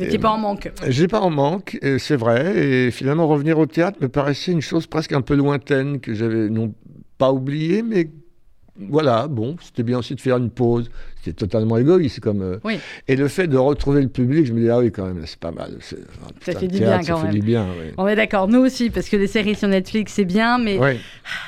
[0.00, 0.72] N'étiez Euh, pas en manque.
[0.88, 4.88] J'ai pas en manque, c'est vrai, et finalement revenir au théâtre me paraissait une chose
[4.88, 6.74] presque un peu lointaine que j'avais non
[7.18, 8.10] pas oubliée, mais
[8.78, 10.90] voilà, bon, c'était bien aussi de faire une pause.
[11.26, 12.20] C'était totalement égoïste.
[12.20, 12.78] Comme, euh, Oui.
[13.08, 15.38] Et le fait de retrouver le public, je me dis, ah oui, quand même, c'est
[15.40, 15.76] pas mal.
[15.80, 17.40] C'est- ah, Ça fait du théâtre, bien, quand Ça fait même.
[17.40, 17.92] du bien, oui.
[17.98, 20.90] On est d'accord, nous aussi, parce que les séries sur Netflix, c'est bien, mais Oui.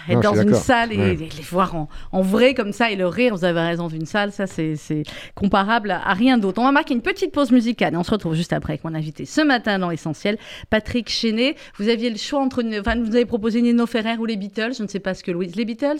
[0.09, 3.07] être Non, dans une salle et, les voir en, en vrai comme ça et le
[3.07, 5.05] rire, vous avez raison, d'une salle, ça c'est c'est
[5.37, 6.61] comparable à rien d'autre.
[6.61, 8.95] On va marquer une petite pause musicale et on se retrouve juste après avec mon
[8.95, 10.39] invité ce matin dans Essentiel,
[10.71, 11.55] Patrick Chenet.
[11.79, 14.73] Vous aviez le choix entre, une, enfin, vous avez proposé Nino Ferrer ou les Beatles,
[14.77, 15.55] je ne sais pas ce que Louise.
[15.57, 15.99] Les Beatles?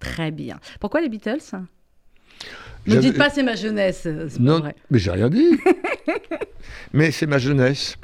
[0.00, 0.58] Très bien.
[0.80, 1.38] Pourquoi les Beatles?
[2.86, 4.74] Ne dites pas c'est ma jeunesse, euh, c'est pas Non, vrai.
[4.90, 5.58] mais j'ai rien dit.
[6.92, 7.96] mais c'est ma jeunesse.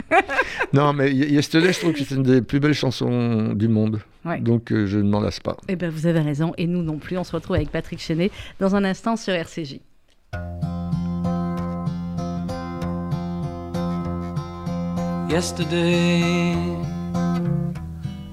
[0.72, 4.00] non, mais Yesterday, je trouve que c'est une des plus belles chansons du monde.
[4.24, 4.40] Ouais.
[4.40, 5.56] Donc euh, je ne m'en lasse pas.
[5.68, 7.16] Eh bien, vous avez raison, et nous non plus.
[7.16, 9.80] On se retrouve avec Patrick Chenet dans un instant sur RCJ.
[15.36, 16.54] yesterday.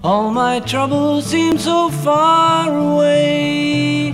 [0.03, 4.13] All my troubles seem so far away.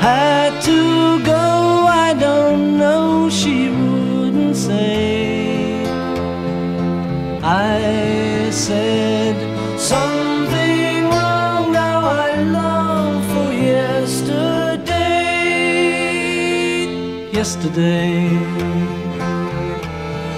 [0.00, 3.28] had to go, I don't know.
[3.30, 5.84] She wouldn't say.
[7.42, 9.36] I said
[9.78, 11.72] something wrong.
[11.72, 14.98] Now I long for yesterday.
[17.32, 18.28] Yesterday.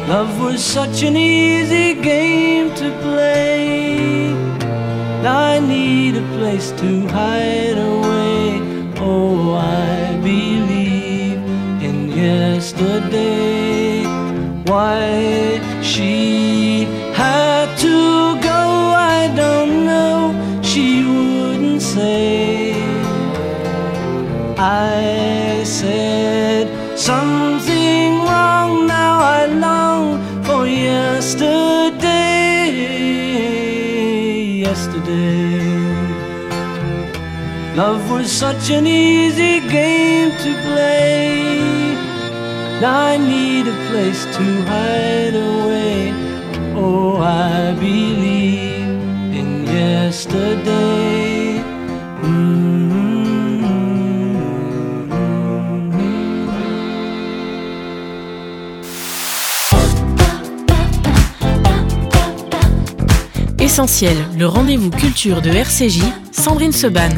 [0.09, 4.35] Love was such an easy game to play.
[5.25, 8.30] I need a place to hide away.
[9.55, 11.39] I believe
[11.83, 14.05] in yesterday.
[14.67, 16.85] Why she
[17.15, 18.61] had to go,
[19.17, 20.61] I don't know.
[20.63, 22.75] She wouldn't say.
[24.57, 27.40] I said something
[37.81, 41.97] love was such an easy game to play.
[42.83, 46.13] I need a place to hide away.
[46.77, 49.01] Oh, I believe
[49.41, 51.31] in yesterday.
[63.59, 67.11] Essentiel, le rendez-vous culture de RCJ, Sandrine Seban.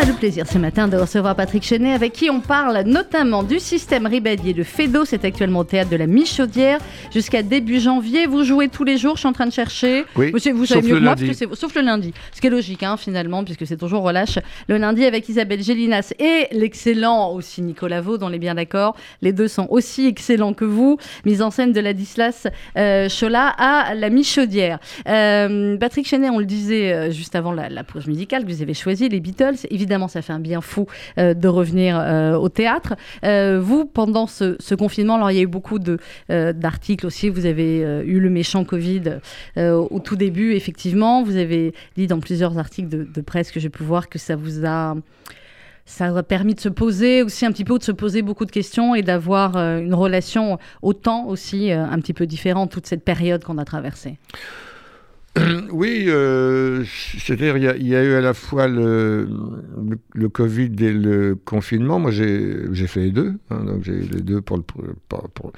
[0.00, 3.58] A le plaisir ce matin de recevoir Patrick Chenet avec qui on parle notamment du
[3.58, 5.04] système Ribadier de Fedo.
[5.04, 6.78] C'est actuellement au théâtre de la Michaudière
[7.12, 8.26] jusqu'à début janvier.
[8.26, 10.04] Vous jouez tous les jours, je suis en train de chercher.
[10.14, 11.26] Oui, vous, vous savez mieux que moi, lundi.
[11.26, 12.14] parce que c'est- sauf le lundi.
[12.32, 14.38] Ce qui est logique hein, finalement, puisque c'est toujours relâche.
[14.68, 18.94] Le lundi avec Isabelle Gélinas et l'excellent aussi Nicolas Vaux, on est bien d'accord.
[19.20, 20.96] Les deux sont aussi excellents que vous.
[21.24, 24.78] Mise en scène de Ladislas euh, Chola à la Michaudière.
[25.08, 28.62] Euh, Patrick Chenet, on le disait euh, juste avant la, la pause musicale, que vous
[28.62, 29.56] avez choisi les Beatles.
[29.70, 30.86] Évidemment, ça fait un bien fou
[31.18, 32.94] euh, de revenir euh, au théâtre.
[33.24, 35.78] Euh, vous, pendant ce, confinement, alors il y a eu beaucoup
[36.28, 37.28] d'articles aussi.
[37.28, 39.18] Vous avez eu le méchant Covid
[39.56, 41.22] au tout début, effectivement.
[41.22, 44.36] Vous avez dit dans plusieurs articles de, de presse que j'ai pu voir que ça
[44.36, 44.96] vous a
[45.84, 48.50] ça a permis de se poser aussi un petit peu, de se poser beaucoup de
[48.50, 53.42] questions et d'avoir une relation au temps aussi un petit peu différente, toute cette période
[53.42, 54.18] qu'on a traversée.
[55.72, 56.84] Oui, euh,
[57.18, 59.28] c'est-à-dire il y, a- il y a eu à la fois le,
[59.88, 61.98] le, le Covid et le confinement.
[61.98, 64.62] Moi, j'ai j'ai fait les deux, hein, donc j'ai eu les deux pour le.
[64.62, 65.52] pour- pour- pour-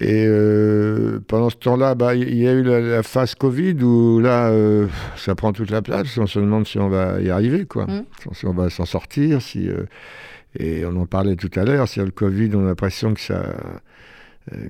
[0.00, 4.20] Et euh, pendant ce temps-là, bah, il y a eu la, la phase Covid où
[4.20, 6.16] là, euh, ça prend toute la place.
[6.18, 7.86] On se demande si on va y arriver, quoi.
[7.86, 8.04] Mm.
[8.32, 9.42] Si on va s'en sortir.
[9.42, 9.68] Si,
[10.58, 11.88] et on en parlait tout à l'heure.
[11.88, 13.42] Si le Covid, on a l'impression que ça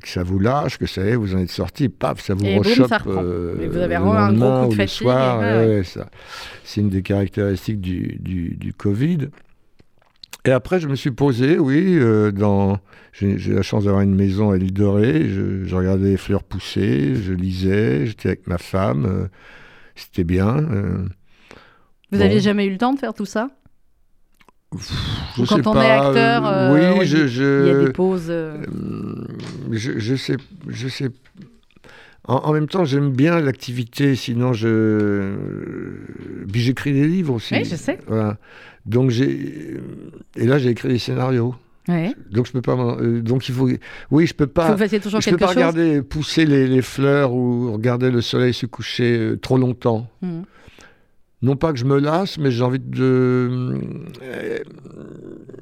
[0.02, 2.44] que ça vous lâche, que ça y est, vous en êtes sorti, paf, ça vous
[2.46, 2.88] Et boum, rechoppe.
[2.88, 3.22] ça reprend.
[3.24, 5.76] euh, Et vous avez vraiment un gros coup de fatigue, soir, ouais, ouais, ouais.
[5.78, 6.10] ouais, ça.
[6.64, 9.28] C'est une des caractéristiques du, du, du Covid.
[10.44, 12.78] Et après, je me suis posé, oui, euh, dans...
[13.12, 16.16] J'ai j'ai la chance d'avoir une maison à l'île de Ré, je, je regardais les
[16.16, 19.26] fleurs pousser, je lisais, j'étais avec ma femme, euh,
[19.96, 20.56] c'était bien.
[20.58, 21.04] euh,
[22.12, 22.24] Vous Bon.
[22.24, 23.48] aviez jamais eu le temps de faire tout ça?
[24.76, 27.84] Je quand sais on pas, est acteur, euh, oui, oui, je, je- Il y a
[27.86, 28.26] des pauses.
[28.28, 29.24] euh, Euh,
[29.72, 30.36] je, je sais,
[30.68, 31.08] je sais.
[32.26, 35.34] En, en même temps, j'aime bien l'activité, sinon je.
[36.52, 37.54] Puis j'écris des livres aussi.
[37.54, 37.98] Oui, je sais.
[38.06, 38.36] Voilà.
[38.86, 39.76] Donc j'ai
[40.36, 41.54] et là j'ai écrit des scénarios.
[41.88, 42.14] Ouais.
[42.30, 42.74] Donc je peux pas.
[43.00, 43.68] euh, donc il faut.
[44.10, 44.72] Oui, je peux Faut pas.
[44.72, 45.56] vous fassiez toujours Je peux pas chose.
[45.56, 50.06] regarder pousser les, les fleurs ou regarder le soleil se coucher euh, trop longtemps.
[50.20, 50.44] Mhm.
[51.40, 53.78] Non pas que je me lasse, mais j'ai envie de
[54.22, 54.58] euh,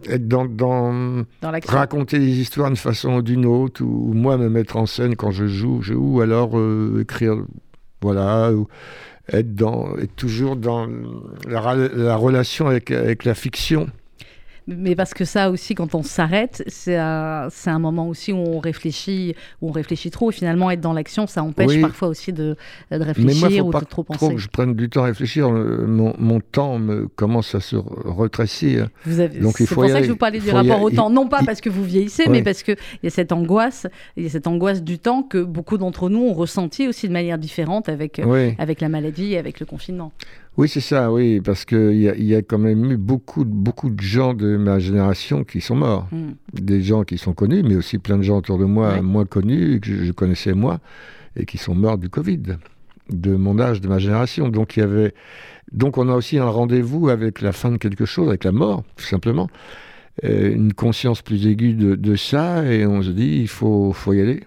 [0.09, 1.77] être dans, dans Dans l'action.
[1.77, 5.17] raconter des histoires d'une façon ou d'une autre, ou, ou moi me mettre en scène
[5.17, 7.37] quand je joue, je, ou alors euh, écrire,
[8.01, 8.69] voilà, ou
[9.31, 10.87] être dans, être toujours dans
[11.47, 13.89] la, la relation avec, avec la fiction.
[14.69, 17.49] Mais parce que ça aussi, quand on s'arrête, c'est un,
[17.79, 20.31] moment aussi où on réfléchit, où on réfléchit trop.
[20.31, 21.81] Et finalement, être dans l'action, ça empêche Oui.
[21.81, 22.57] parfois aussi de,
[22.91, 24.35] de Mais réfléchir moi, faut ou pas de trop trop penser.
[24.35, 25.49] que je prenne du temps à réfléchir.
[25.51, 28.89] Mon, mon temps me commence à se retrécir.
[29.07, 30.91] Avez- Donc, il c'est pour y ça que je vous parlais du y rapport au
[30.91, 31.11] temps.
[31.11, 34.25] Non pas Il- parce que vous vieillissez, mais parce qu'il y a cette angoisse, il
[34.25, 37.39] y a cette angoisse du temps que beaucoup d'entre nous ont ressenti aussi de manière
[37.39, 38.55] différente avec, Oui.
[38.59, 40.13] avec la maladie et avec le confinement.
[40.57, 43.51] Oui, c'est ça, oui, parce qu'il y a, y a quand même eu beaucoup, de-
[43.51, 46.09] beaucoup de gens de ma génération qui sont morts.
[46.13, 46.31] Mm.
[46.55, 49.03] Des gens qui sont connus, mais aussi plein de gens autour de moi Ouais.
[49.03, 50.81] moins connus, que je, je connaissais moi,
[51.37, 52.41] et qui sont morts du Covid,
[53.11, 54.49] de mon âge, de ma génération.
[54.49, 55.13] Donc, il y avait...
[55.73, 58.85] Donc on a aussi un rendez-vous avec la fin de quelque chose, avec la mort,
[58.97, 59.49] tout simplement.
[60.25, 64.13] Euh, une conscience plus aiguë de, de ça, et on se dit, il faut, faut
[64.15, 64.45] y aller.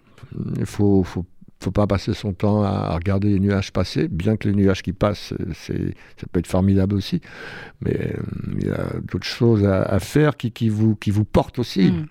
[0.57, 1.25] Il faut, faut,
[1.61, 4.93] faut pas passer son temps à, regarder les nuages passer, bien que les nuages qui
[4.93, 7.21] passent, euh, ça peut être formidable aussi.
[7.81, 8.21] Mais euh,
[8.59, 11.91] il y a d'autres choses à, faire qui, qui, vous, qui vous portent aussi.
[11.91, 12.05] Mm.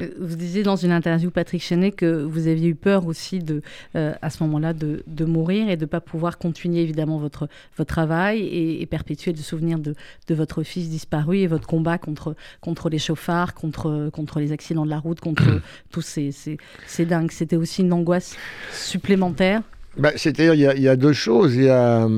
[0.00, 3.62] Euh, Vous disiez dans une interview, Patrick Chenet, que vous aviez eu peur aussi de,
[3.96, 7.48] euh, à ce moment-là de, de mourir et de ne pas pouvoir continuer évidemment votre,
[7.76, 9.94] votre travail et, et perpétuer le souvenir de,
[10.28, 14.84] de votre fils disparu et votre combat contre, contre les chauffards, contre, contre les accidents
[14.84, 17.30] de la route, contre tous ces, ces, ces dingues.
[17.30, 18.36] C'était aussi une angoisse
[18.72, 19.62] supplémentaire?
[19.96, 21.54] Bah, C'est-à-dire, il y, a- il y a deux choses.
[21.56, 22.08] Il y a,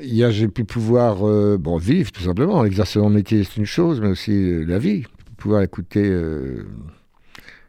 [0.00, 2.64] il y a j'ai pu pouvoir euh, bon, vivre, tout simplement.
[2.64, 5.02] Exercer mon métier, c'est une chose, mais aussi euh, la vie.
[5.40, 6.64] Pouvoir écouter, euh,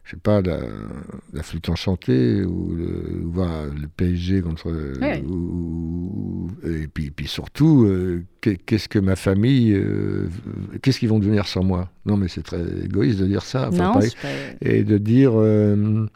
[0.04, 0.58] je sais pas, la,
[1.32, 3.22] la flûte enchantée ou, le,
[3.80, 4.70] le PSG contre.
[5.00, 5.22] Ouais.
[5.26, 9.72] ou- et puis, puis surtout, euh, qu'est- qu'est-ce que ma famille.
[9.74, 10.28] euh,
[10.82, 11.90] qu'est-ce qu'ils vont devenir sans moi?
[12.06, 13.68] Non, mais c'est très égoïste de dire ça.
[13.68, 14.00] Enfin, non, pas-
[14.60, 16.06] et de dire euh,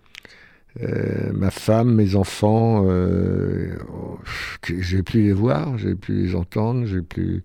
[0.83, 4.19] euh, ma femme, mes enfants, euh, oh,
[4.69, 7.43] j'ai plus les voir, j'ai plus les entendre, j'ai plus.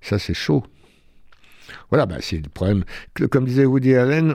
[0.00, 0.62] Ça, c'est chaud.
[1.90, 2.84] Voilà, bah, c'est le problème.
[3.30, 4.34] Comme disait Woody Allen,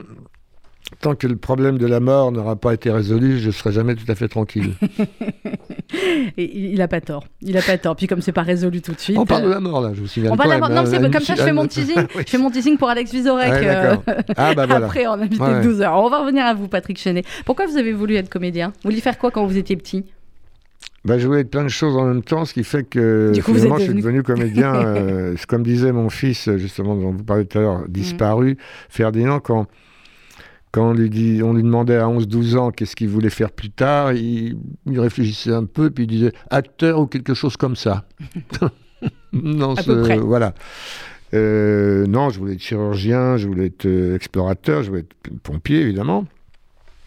[1.00, 3.94] tant que le problème de la mort n'aura pas été résolu, je ne serai jamais
[3.94, 4.72] tout à fait tranquille.
[6.36, 7.24] Et il n'a pas tort.
[7.42, 7.96] Il n'a pas tort.
[7.96, 9.18] Puis comme c'est pas résolu tout de suite.
[9.18, 10.32] On parle de euh, la mort, là, je vous signale.
[10.32, 10.68] on parle de la quand mort.
[10.82, 11.96] même, Non, hein, c'est comme ça, je fais mon teasing.
[12.16, 12.22] Oui.
[12.26, 13.50] Je fais mon teasing pour Alex Vizorek.
[13.52, 13.96] Ouais, euh.
[14.36, 14.86] Ah, bah voilà.
[14.86, 15.58] Après, en invité Ouais.
[15.58, 15.94] de 12 heures.
[15.96, 17.24] On va revenir à vous, Patrick Chenet.
[17.44, 18.68] Pourquoi vous avez voulu être comédien?
[18.82, 20.04] Vous vouliez faire quoi quand vous étiez petit?
[21.04, 23.54] Bah, je voulais être plein de choses en même temps, ce qui fait que coup,
[23.54, 24.74] finalement, je suis devenu comédien.
[24.84, 28.58] euh, comme disait mon fils, justement, dont vous parlez tout à l'heure, disparu,
[28.90, 29.66] Ferdinand, quand,
[30.72, 33.70] quand on, lui dit, on lui demandait à 11-12 ans qu'est-ce qu'il voulait faire plus
[33.70, 38.04] tard, il, il réfléchissait un peu, puis il disait acteur ou quelque chose comme ça.
[39.32, 40.18] non, À peu près.
[40.18, 40.54] Voilà.
[41.32, 45.80] Euh, non, je voulais être chirurgien, je voulais être euh, explorateur, je voulais être pompier,
[45.80, 46.26] évidemment.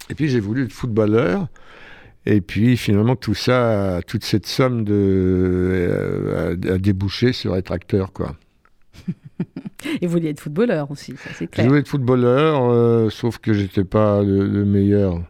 [0.10, 1.48] Et puis j'ai voulu être footballeur.
[2.26, 7.72] Et puis finalement, tout ça, toute cette somme de, euh, a, a débouché sur être
[7.72, 8.14] acteur.
[8.14, 8.36] Quoi.
[10.02, 11.68] Et vous vouliez être footballeur aussi, ça c'est Je clair.
[11.68, 15.22] voulais être footballeur, euh, sauf que j'étais pas le, le meilleur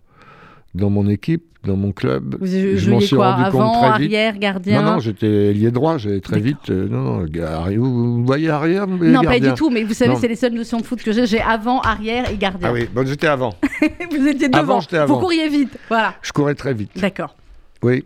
[0.75, 2.36] dans mon équipe, dans mon club.
[2.39, 4.13] Vous je m'en suis quoi rendu compte Avant, très vite.
[4.13, 6.69] arrière, gardien Non, non, j'étais ailier droit, j'allais très vite.
[6.69, 10.36] euh, non, non, vous, voyez arrière Non, pas du tout, mais vous savez, c'est les
[10.36, 11.25] seules notions de foot que j'ai.
[11.25, 12.69] J'ai avant, arrière et gardien.
[12.69, 13.53] Ah oui, bon, j'étais avant.
[14.12, 14.59] vous étiez devant.
[14.59, 15.19] Avant, j'étais Vous avant.
[15.19, 15.77] couriez vite.
[15.88, 16.15] Voilà.
[16.21, 16.91] Je courais très vite.
[16.99, 17.36] D'accord.
[17.81, 18.03] Oui.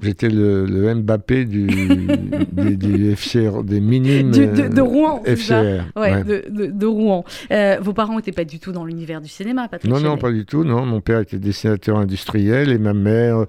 [0.00, 1.66] J'étais le, le Mbappé du,
[3.16, 4.30] FCR, des minimes.
[4.30, 5.22] Du- de, de euh, Rouen.
[5.24, 5.52] FCR.
[5.54, 6.24] Ouais, ouais.
[6.24, 7.24] De, de- de Rouen.
[7.50, 10.20] Euh, vos parents n'étaient pas du tout dans l'univers du cinéma, Patrick Non, non, Chenet.
[10.20, 10.64] pas du tout.
[10.64, 13.44] Non, mon père était dessinateur industriel et ma mère,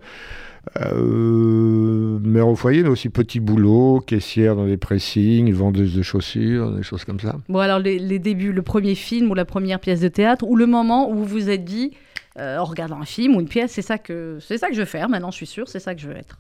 [0.82, 6.71] euh, mère au foyer, mais aussi petit boulot, caissière dans des pressings, vendeuse de chaussures,
[6.71, 7.38] des choses comme ça.
[7.49, 10.56] Bon, alors les, les débuts, le premier film ou la première pièce de théâtre, ou
[10.56, 11.91] le moment où vous vous êtes dit,
[12.39, 14.80] euh, en regardant un film ou une pièce, c'est ça que c'est ça que je
[14.80, 15.10] veux faire.
[15.10, 16.38] Maintenant, je suis sûre, c'est ça que je veux être.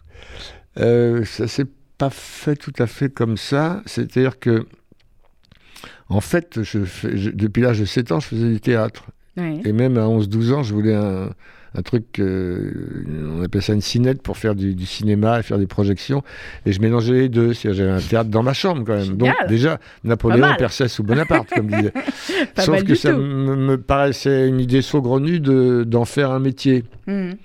[0.79, 3.81] Euh, ça s'est pas fait tout à fait comme ça.
[3.85, 4.65] C'est-à-dire que,
[6.09, 9.05] en fait, je fais- je- depuis l'âge de 7 ans, je faisais du théâtre.
[9.37, 9.61] Oui.
[9.65, 11.29] Et même à 11-12 ans, je voulais un,
[11.75, 12.71] un truc, euh,
[13.37, 16.23] on appelle ça une cinette pour faire du, du cinéma et faire des projections.
[16.65, 17.53] Et je mélangeais les deux.
[17.53, 19.17] J'avais un théâtre dans ma chambre quand même.
[19.17, 20.47] Donc déjà, Napoléon.
[20.57, 21.93] Persès ou Bonaparte, comme disait.
[22.59, 26.83] Sauf que ça me, paraissait une idée saugrenue de- d'en faire un métier.
[27.07, 27.35] Mhm.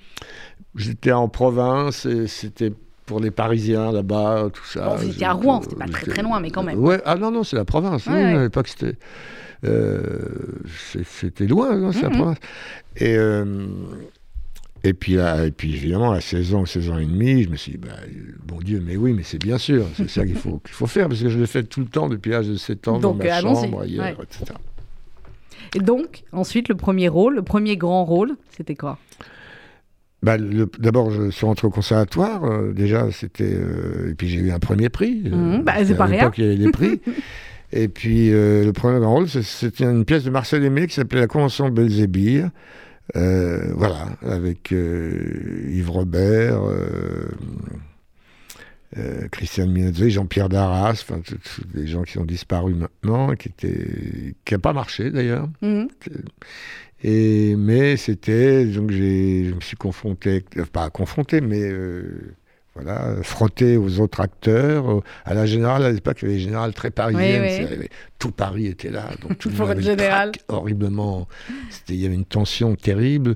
[0.75, 2.71] J'étais en province et c'était
[3.07, 4.85] pour les Parisiens là-bas, tout ça.
[4.89, 6.77] Bon, c'était à Rouen, c'était pas très très loin, mais quand même.
[6.77, 8.05] Ouais, ah non, non, c'est la province.
[8.05, 8.35] Ouais, oui, ouais.
[8.35, 8.95] À l'époque, c'était.
[9.65, 9.99] euh,
[11.05, 12.15] c'était loin, non, c'est la Mhm.
[12.15, 12.37] province.
[12.97, 13.65] Et, euh,
[14.83, 17.55] et, puis là, et puis évidemment, à 16 ans, 16 ans et demi, je me
[17.55, 17.95] suis dit, bah,
[18.45, 21.07] bon Dieu, mais oui, mais c'est bien sûr, c'est ça qu'il faut, qu'il faut faire,
[21.09, 23.23] parce que je l'ai fait tout le temps depuis l'âge de 7 ans, dans Donc,
[23.23, 24.15] ma allons-y, chambre, ailleurs, ouais.
[24.23, 24.53] etc.
[25.75, 28.97] Et donc, ensuite, le premier rôle, le premier grand rôle, c'était quoi?
[30.21, 32.43] Bah, le- D'abord, je suis rentré au conservatoire.
[32.43, 33.53] euh, déjà, c'était.
[33.53, 35.23] euh, et puis, j'ai eu un premier prix.
[35.27, 36.19] euh, Mhm, bah, c'est pas rien.
[36.23, 36.99] l'époque, il y avait des prix.
[37.71, 41.21] et puis, euh, le premier grand rôle, c'était une pièce de Marcel Aimé qui s'appelait
[41.21, 42.49] La Convention de Belzébir.
[43.15, 47.27] Euh, voilà, avec euh, Yves Robert, euh,
[48.97, 51.21] euh, Christiane Minazzo, Jean-Pierre Darras, enfin,
[51.73, 55.49] des gens qui ont disparu maintenant, qui étaient, qui n'a pas marché d'ailleurs.
[55.61, 55.87] Mhm.
[57.03, 61.71] Et, mais c'était, donc j'ai, je me suis confronté, pas confronté, mais
[62.81, 66.43] voilà, frotté aux autres acteurs, euh, à la générale, à l'époque, il y avait une
[66.45, 67.53] générale très parisienne, Oui, oui.
[67.55, 67.89] c'est- il y avait-
[68.19, 70.31] tout Paris était là, donc tout le monde avait général.
[70.47, 71.27] horriblement,
[71.89, 73.35] il y avait une tension terrible.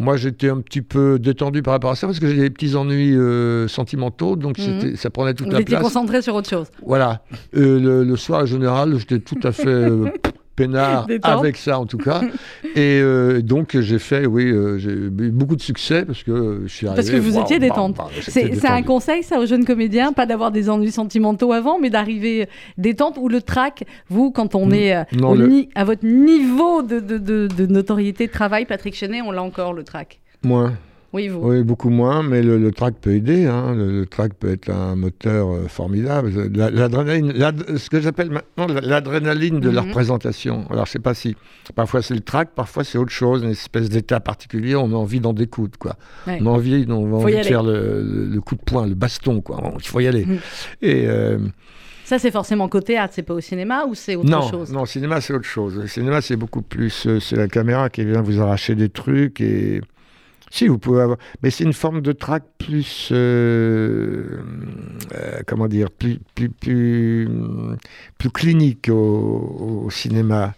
[0.00, 2.76] Moi, j'étais un petit peu détendu par rapport à ça, parce que j'ai des petits
[2.76, 4.94] ennuis euh, sentimentaux, donc Mhm.
[4.94, 5.82] ça prenait toute Vous la étiez place.
[5.82, 6.68] concentré sur autre chose.
[6.86, 7.22] Voilà.
[7.56, 10.06] Euh, le, le soir, en général, j'étais tout à fait euh,
[10.58, 12.20] peinard avec ça, en tout cas.
[12.74, 16.72] Et euh, donc, j'ai fait, oui, euh, j'ai eu beaucoup de succès parce que je
[16.72, 16.96] suis arrivé.
[17.02, 17.96] Parce que vous étiez détente.
[18.20, 22.48] C'est un conseil, ça, aux jeunes comédiens, pas d'avoir des ennuis sentimentaux avant, mais d'arriver
[22.76, 24.74] détente ou le trac, vous, quand on Mm.
[24.74, 28.64] est euh, Non, le- ni- à votre niveau de, de- de- de notoriété de travail,
[28.66, 30.20] Patrick Chenet, on l'a encore, le trac?
[30.44, 30.74] Moins.
[31.14, 31.40] Oui, vous.
[31.40, 33.46] Oui, beaucoup moins, mais le, le track peut aider.
[33.46, 33.74] hein.
[33.74, 36.30] Le, le track peut être un moteur euh, formidable.
[36.54, 39.88] La- L'adrénaline, l'ad- ce que j'appelle maintenant la- l'adrénaline de la Mhm.
[39.88, 40.66] représentation.
[40.70, 41.34] Alors, je sais pas si.
[41.74, 44.76] Parfois, c'est le track, parfois, c'est autre chose, une espèce d'état particulier.
[44.76, 45.96] On a envie d'en découdre, quoi.
[46.26, 46.38] Ouais.
[46.42, 48.94] On a envie, on a Faut envie y de faire le, coup de poing, le
[48.94, 49.62] baston, quoi.
[49.80, 50.26] Il faut y aller.
[50.26, 50.38] Mhm.
[50.82, 51.04] Et.
[51.06, 51.38] euh,
[52.04, 54.72] Ça, c'est forcément qu'au théâtre, c'est pas au cinéma ou c'est autre non, chose?
[54.72, 55.76] non, cinéma c'est autre chose.
[55.78, 59.42] Le cinéma c'est beaucoup plus, euh, c'est la caméra qui vient vous arracher des trucs
[59.42, 59.82] et
[60.50, 64.40] si vous pouvez avoir, mais c'est une forme de trac plus, euh,
[65.14, 70.54] euh, comment dire, plus, plus, plus, clinique au, cinéma.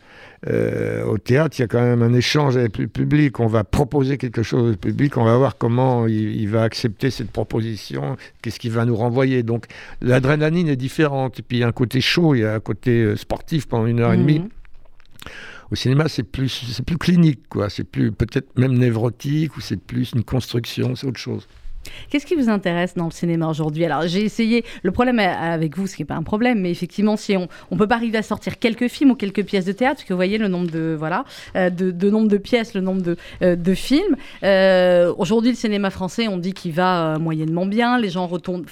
[0.49, 3.41] Euh, au théâtre, il y a quand même un échange avec le public.
[3.41, 7.31] On va proposer quelque chose au public, on va voir comment il, va accepter cette
[7.31, 9.43] proposition, qu'est-ce qu'il va nous renvoyer?
[9.43, 9.67] Donc
[10.01, 11.41] l'adrénaline est différente.
[11.41, 13.87] Et puis il y a un côté chaud, il y a un côté sportif pendant
[13.87, 14.43] une heure et demie.
[15.73, 17.71] Au cinéma, c'est plus, c'est plus clinique, quoi.
[17.71, 21.47] C'est plus peut-être même névrotique ou c'est plus une construction, c'est autre chose.
[22.11, 23.85] Qu'est-ce qui vous intéresse dans le cinéma aujourd'hui?
[23.85, 24.65] Alors, j'ai essayé.
[24.83, 27.77] Le problème avec vous, ce qui n'est pas un problème, mais effectivement, si on on
[27.77, 30.19] peut pas arriver à sortir quelques films ou quelques pièces de théâtre, parce que vous
[30.19, 31.25] voyez le nombre de voilà,
[31.57, 34.17] euh, de, nombre de pièces, le nombre de, euh, de films.
[34.43, 37.99] Euh, aujourd'hui, le cinéma français, on dit qu'il va moyennement bien.
[37.99, 38.65] Les gens retournent.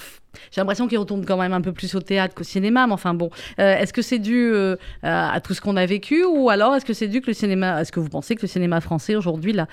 [0.51, 3.15] J'ai l'impression qu'ils retournent quand même un peu plus au théâtre qu'au cinéma, mais enfin
[3.15, 6.75] bon, Euh, est-ce que c'est dû euh, à, tout ce qu'on a vécu, ou alors
[6.75, 9.17] est-ce que c'est dû que le cinéma, est-ce que vous pensez que le cinéma français
[9.17, 9.67] aujourd'hui, la,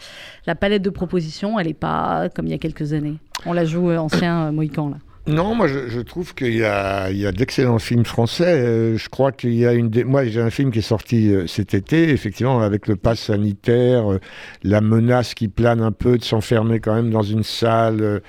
[0.46, 3.18] la palette de propositions, elle n'est pas comme il y a quelques années?
[3.46, 4.98] On la joue euh, ancien Mohican là.
[5.28, 8.46] Non, moi je, je trouve qu'il y a, il y a d'excellents films français.
[8.60, 9.90] Euh, je crois qu'il y a une.
[9.90, 10.04] Des...
[10.04, 14.12] Moi j'ai un film qui est sorti euh, cet été, effectivement, avec le pass sanitaire,
[14.14, 14.20] euh,
[14.64, 18.22] la menace qui plane un peu de s'enfermer quand même dans une salle.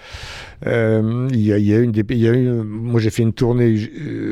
[0.64, 0.70] il,
[1.36, 3.34] y a, il y a une des- il y a une- moi j'ai fait une
[3.34, 3.76] tournée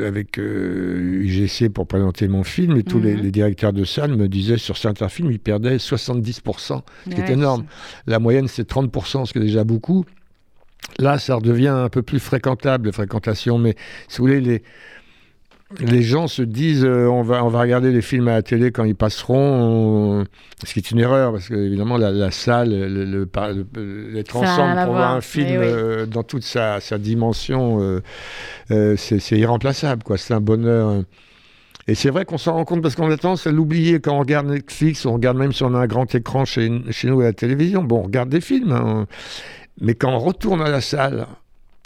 [0.07, 3.21] avec euh, UGC pour présenter mon film et tous les, Mhm.
[3.25, 7.29] les directeurs de salle me disaient sur certains films ils perdaient 70%, ce qui est
[7.31, 7.65] énorme.
[8.07, 10.07] La moyenne c'est 30%, ce qui est déjà beaucoup.
[10.99, 13.75] Là, ça redevient un peu plus fréquentable, les fréquentations, mais
[14.09, 14.63] si vous voulez, les,
[15.81, 18.71] les gens se disent euh, on, va, on va regarder les films à la télé
[18.71, 20.25] quand ils passeront, on-
[20.65, 23.29] ce qui est une erreur, parce que évidemment, la, la salle, le,
[24.35, 25.15] ensemble pour voir.
[25.17, 25.67] un film oui.
[25.67, 27.81] euh, dans toute sa, sa dimension,
[28.71, 30.17] euh, c'est irremplaçable, quoi.
[30.17, 30.89] C'est un bonheur.
[30.89, 31.03] euh.
[31.87, 34.21] Et c'est vrai qu'on s'en rend compte parce qu'on a tendance à l'oublier quand on
[34.21, 37.25] regarde Netflix, on regarde même si on a un grand écran chez, chez nous à
[37.25, 37.83] la télévision.
[37.83, 39.07] Bon, on regarde des films, hein.
[39.81, 41.27] Mais quand on retourne à la salle,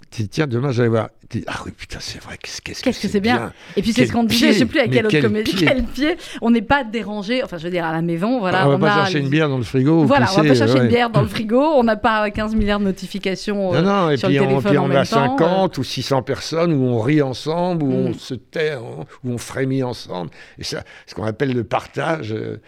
[0.09, 1.09] tiens, demain j'allais voir.
[1.29, 3.53] Tu dis, ah oui, putain, c'est vrai, qu'est-ce que c'est bien.
[3.77, 5.67] Et puis c'est ce qu'on disait, je sais plus à Mais quel autre comédie, pied
[5.67, 6.17] quel pied.
[6.41, 8.65] On n'est pas dérangé, enfin je veux dire à la maison, voilà.
[8.65, 10.05] on va on pas a chercher les- une bière dans le frigo.
[10.05, 10.79] Voilà, on va pas chercher ouais.
[10.81, 13.75] une bière dans le frigo, on n'a pas 15 milliards de notifications.
[13.75, 15.83] euh, Non, non, et sur puis le on, puis en on a temps, 50 ou
[15.83, 18.13] 600 personnes où on rit ensemble, où on Mm.
[18.15, 20.31] se tait, hein, où on frémit ensemble.
[20.57, 22.59] Et ça, ce qu'on appelle le partage euh,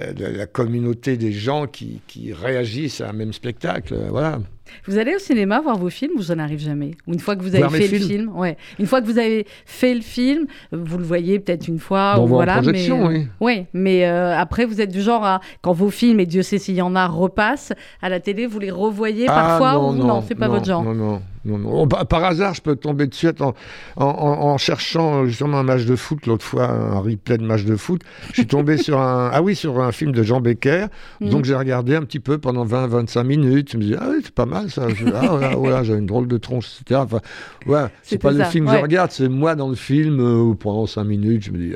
[0.00, 3.92] euh, de la communauté des gens qui, qui réagissent à un même spectacle.
[3.92, 4.38] euh, Voilà.
[4.86, 7.40] Vous allez au cinéma voir vos films ou ça n'arrive jamais Ou une fois que
[7.42, 8.56] vous avez Voir fait le film, ouais.
[8.78, 12.14] Une fois que vous avez fait le film, euh, vous le voyez peut-être une fois
[12.16, 12.60] Bon, ou voilà.
[12.62, 13.26] mais, oui.
[13.40, 16.58] Ouais, mais euh, après vous êtes du genre à quand vos films et Dieu sait
[16.58, 19.94] s'il y en a repassent à la télé, vous les revoyez parfois Ah, non, ou
[19.94, 20.82] non, non, c'est pas non, votre genre.
[20.84, 21.86] Non, non, non, non.
[21.88, 23.54] Par, hasard, je peux tomber dessus en,
[23.96, 27.64] en, en- en cherchant justement un match de foot, l'autre fois, un replay de match
[27.64, 28.02] de foot.
[28.28, 30.86] Je suis tombé sur un, ah oui, sur un film de Jean Becker.
[31.20, 31.28] Mhm.
[31.30, 33.72] Donc j'ai regardé un petit peu pendant 20-25 minutes.
[33.72, 34.88] Je me dis, ah oui, c'est pas mal ça.
[34.88, 37.00] Je- ah voilà, voilà, j'ai une drôle de tronche, etc.
[37.04, 37.20] Enfin,
[37.66, 38.76] ouais, c'est pas le film que ouais.
[38.78, 41.74] je regarde, c'est moi dans le film euh, où pendant 5 minutes, je me dis,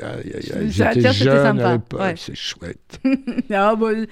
[0.71, 2.13] Ça, j'étais jeune à l'époque, ouais.
[2.17, 2.99] c'est chouette.
[3.53, 4.05] Ah, bon,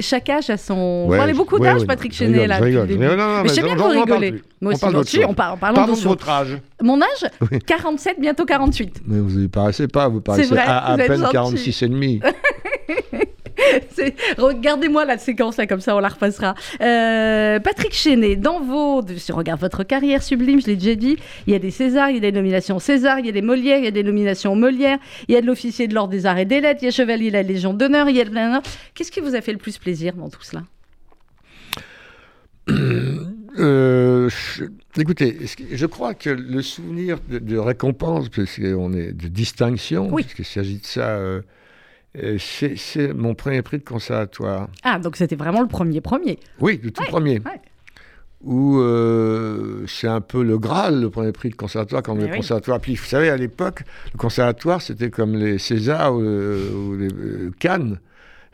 [0.00, 1.06] chaque âge a son.
[1.08, 2.58] Vous parlez beaucoup d'âge, Patrick je Chenet, là.
[2.58, 2.88] je rigole.
[2.98, 4.42] Mais non, non, Mais mais j'aime bien que vous rigolez.
[4.60, 4.94] Moi On aussi,
[5.26, 6.58] on parle, parlons de votre âge.
[6.82, 7.30] Mon âge
[7.66, 9.02] 47, bientôt 48.
[9.06, 11.32] Mais vous ne paraissez pas, vous paraissez vrai, à, à vous peine gentil.
[11.32, 12.20] 46 et demi.
[14.38, 16.54] Regardez-moi la séquence là, comme ça on la repassera.
[16.80, 19.02] Euh, Patrick Chenet, dans vos.
[19.16, 22.10] Si on regarde votre carrière sublime, je l'ai déjà dit, il y a des Césars,
[22.10, 24.02] il y a des nominations César, il y a des Molières, il y a des
[24.02, 24.98] nominations Molière,
[25.28, 26.90] il y a de l'officier de l'ordre des arts et des lettres, il y a
[26.90, 28.34] Chevalier de la Légion d'honneur, il y a de
[28.94, 30.62] Qu'est-ce qui vous a fait le plus plaisir dans tout cela?
[33.58, 34.64] Euh, je-
[35.00, 35.38] écoutez,
[35.72, 40.22] je crois que le souvenir de, de récompense, parce qu'on est de distinction, Oui.
[40.24, 41.40] puisqu'il s'agit de ça, euh,
[42.22, 44.68] euh, c'est mon premier prix de conservatoire.
[44.82, 46.38] Ah, donc c'était vraiment le premier premier.
[46.60, 47.34] Oui, le tout Ouais, premier.
[47.40, 47.60] ouais.
[48.42, 52.30] Où euh, c'est un peu le Graal, le premier prix de conservatoire, quand Mais le
[52.32, 52.36] oui.
[52.36, 52.78] conservatoire.
[52.80, 57.08] Puis vous savez, à l'époque, le conservatoire, c'était comme les Césars ou, ou les
[57.58, 57.98] Cannes.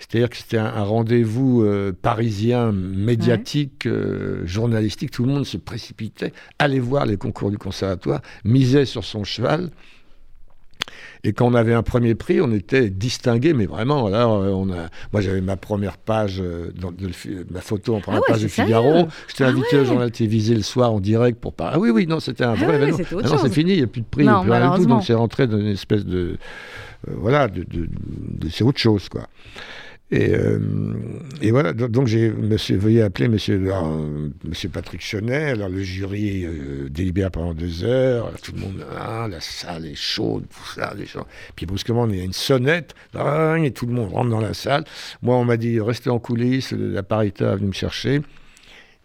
[0.01, 5.11] C'est-à-dire que c'était un, un rendez-vous euh, parisien, médiatique, euh, journalistique.
[5.13, 9.71] Tout le monde se précipitait, allait voir les concours du conservatoire, misait sur son cheval.
[11.23, 14.07] Et quand on avait un premier prix, on était distingué, mais vraiment.
[14.07, 16.43] Alors, euh, on a, moi, j'avais ma première page,
[16.75, 17.11] dans, de,
[17.51, 19.07] ma photo en première Ah ouais, page de c'est Figaro.
[19.29, 19.83] J'étais Ah invité ouais.
[19.83, 21.75] au journal télévisé le soir en direct pour parler.
[21.77, 22.99] Ah oui, oui, non, c'était un Ah vrai ouais, événement.
[23.13, 24.71] Maintenant, c'est fini, il n'y a plus de prix, il n'y Non, a plus rien
[24.75, 24.87] du tout.
[24.89, 26.39] Donc, c'est rentré dans une espèce de.
[27.07, 29.27] euh, voilà, de, de- de- c'est autre chose, quoi.
[30.13, 30.59] Et, euh,
[31.41, 33.97] et voilà, donc, j'ai, monsieur, veuillez appeler monsieur, alors,
[34.43, 38.85] monsieur Patrick Chenet, alors le jury euh, délibère pendant deux heures, alors tout le monde,
[38.99, 41.29] ah, la salle est chaude, tout ça, les gens.
[41.55, 44.53] Puis brusquement, il y a une sonnette, ah, et tout le monde rentre dans la
[44.53, 44.83] salle.
[45.23, 48.17] Moi, on m'a dit, restez en coulisses, l'appariteur est venu me chercher.
[48.17, 48.23] Il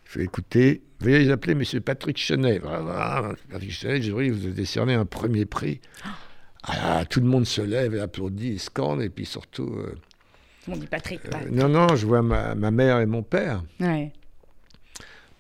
[0.06, 2.58] fait, écoutez, veuillez appeler monsieur Patrick Chenet.
[2.58, 5.82] Voilà, Patrick Chenet, le jury vous a décerné un premier prix.
[6.64, 9.72] Ah, tout le monde se lève et applaudit, et scande, et puis surtout...
[9.72, 9.94] euh,
[10.68, 11.22] On dit Patrick.
[11.26, 13.64] euh, non, non, je vois ma, ma mère et mon père.
[13.80, 14.12] Ouais.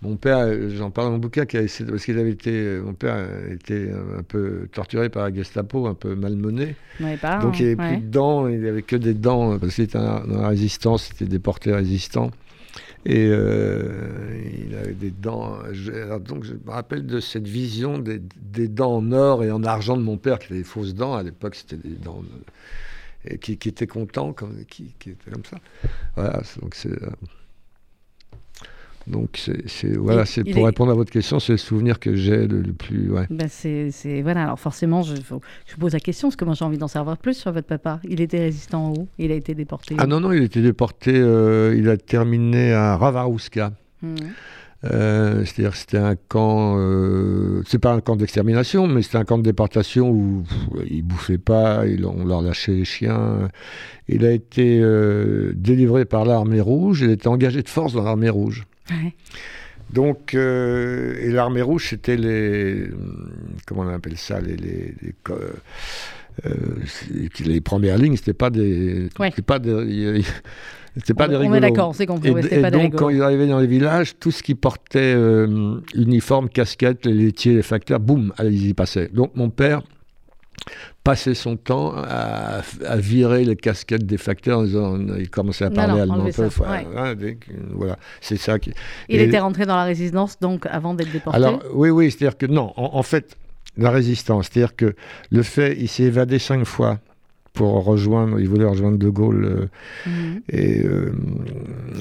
[0.01, 2.51] Mon père, euh, j'en parle dans mon bouquin, qui a essayé- parce qu'il avait été,
[2.51, 6.76] euh, mon père a été un peu torturé par la Gestapo, un peu malmené.
[6.99, 7.88] Ouais, Donc il n'avait ouais.
[7.97, 11.13] plus de dents, il n'avait que des dents, parce qu'il était dans la résistance, il
[11.15, 12.30] était déporté résistant.
[13.07, 15.57] Et euh, il avait des dents.
[15.71, 19.51] je- alors donc je me rappelle de cette vision des, des dents en or et
[19.51, 21.15] en argent de mon père, qui avait des fausses dents.
[21.15, 22.21] À l'époque, c'était des dents.
[23.41, 25.57] Qui, qui était content, comme, qui, qui était comme ça.
[26.15, 26.91] Voilà, donc c'est.
[27.03, 27.09] euh,
[29.07, 31.99] donc c'est, c'est- voilà, Il- c'est pour est- répondre à votre question, c'est le souvenir
[31.99, 33.11] que j'ai le, le plus.
[33.11, 33.28] Ouais.
[33.30, 33.91] Ben c'est,
[34.23, 34.43] voilà.
[34.45, 36.88] Alors forcément, je, faut- je vous pose la question parce que moi j'ai envie d'en
[36.88, 37.99] savoir plus sur votre papa.
[38.09, 39.07] Il était résistant où?
[39.19, 39.95] Il a été déporté.
[39.99, 43.73] Ah non, non, il a été déporté, euh, il a terminé à Ravarouska.
[44.01, 44.15] Mhm.
[44.91, 49.23] Euh, c'est-à-dire que c'était un camp, euh, c'est pas un camp d'extermination, mais c'était un
[49.23, 53.49] camp de déportation où pff, ils bouffaient pas, ils, on leur lâchait les chiens.
[54.07, 58.29] Il a été euh, délivré par l'armée rouge, il était engagé de force dans l'armée
[58.29, 58.65] rouge.
[58.89, 59.13] Ouais.
[59.93, 62.88] Donc, et l'armée rouge, c'était les,
[63.65, 64.57] comment on appelle ça, les,
[67.45, 69.31] les premières lignes, c'était pas des, Ouais.
[69.45, 70.21] pas des,
[70.97, 71.57] c'était pas on, des on rigolos.
[71.57, 72.29] est d'accord, on s'est compris.
[72.29, 73.09] Et, ouais, et pas des donc, quand rigolos.
[73.11, 77.61] ils arrivaient dans les villages, tout ce qui portait euh, uniforme, casquette, les laitiers, les
[77.63, 79.09] facteurs, boum, ils y passaient.
[79.13, 79.81] Donc, mon père
[81.03, 85.69] passait son temps à, à virer les casquettes des facteurs en disant, il commençait à
[85.69, 86.31] Non, parler non, allemand.
[86.31, 86.88] ça, Enfin, ouais.
[86.97, 87.13] hein,
[87.73, 88.71] voilà, c'est ça qui.
[89.09, 91.36] Il et- était rentré dans la résistance donc avant d'être déporté.
[91.38, 93.36] Alors, oui, oui, c'est-à-dire que non, en, en fait,
[93.78, 94.95] la résistance, c'est-à-dire que
[95.32, 96.99] le fait, il s'est évadé cinq fois
[97.53, 99.65] pour rejoindre, il voulait rejoindre De Gaulle, euh,
[100.09, 100.41] Mhm.
[100.49, 101.11] et euh,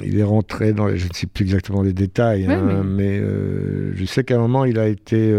[0.03, 3.19] il est rentré dans, les- je ne sais plus exactement les détails, hein, mais- mais,
[3.19, 5.33] euh, je sais qu'à un moment, il a été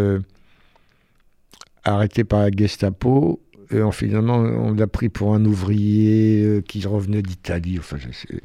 [1.84, 3.40] arrêté par la Gestapo.
[3.72, 7.76] Et en, finalement, on l'a pris pour un ouvrier qui revenait d'Italie.
[7.80, 8.40] Enfin, je sais.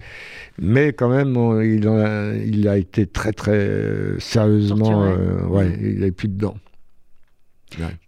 [0.59, 5.11] Mais quand même, on- il, a, il a été très, très sérieusement.
[5.47, 5.77] Ouais, Mhm.
[5.79, 6.57] il n'avait plus de dents.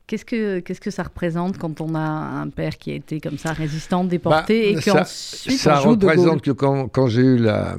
[0.07, 3.37] Qu'est-ce que qu'est-ce que ça représente quand on a un père qui a été comme
[3.37, 7.07] ça résistant, déporté et Bah, ça- qu'ensuite ça on joue de représente que quand, quand
[7.07, 7.77] j'ai eu la,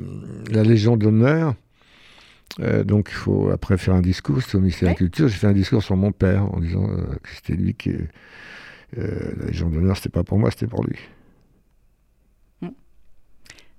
[0.51, 1.55] la Légion d'honneur,
[2.61, 5.35] euh, donc il faut après faire un discours, c'était au ministère de la Culture, j'ai
[5.37, 7.91] fait un discours sur mon père en disant euh, que c'était lui qui.
[7.91, 10.97] euh, la Légion d'honneur, c'était pas pour moi, c'était pour lui.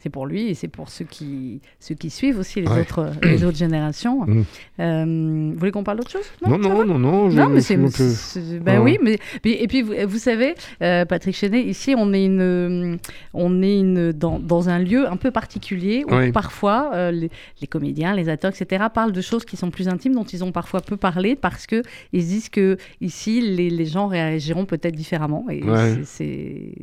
[0.06, 2.82] C'est pour lui et c'est pour ceux qui, ceux qui suivent aussi les, Ouais.
[2.82, 4.24] autres, les autres générations.
[4.28, 4.44] Mm.
[4.82, 6.26] Euh, vous voulez qu'on parle d'autre chose?
[6.48, 7.32] Non, non, non, non.
[7.32, 7.76] je- non, mais c'est.
[7.88, 10.54] c'est- Ben oui, mais et puis vous, vous savez,
[10.84, 13.00] euh, Patrick Chenet, ici on est une,
[13.34, 16.32] on est une dans, dans un lieu un peu particulier où Oui.
[16.32, 17.32] parfois euh, les,
[17.62, 18.86] les comédiens, les acteurs, etc.
[18.94, 21.82] parlent de choses qui sont plus intimes dont ils ont parfois peu parlé parce que
[22.14, 26.02] ils se disent que ici les, les gens réagiront peut-être différemment et Ouais.
[26.04, 26.74] c'est-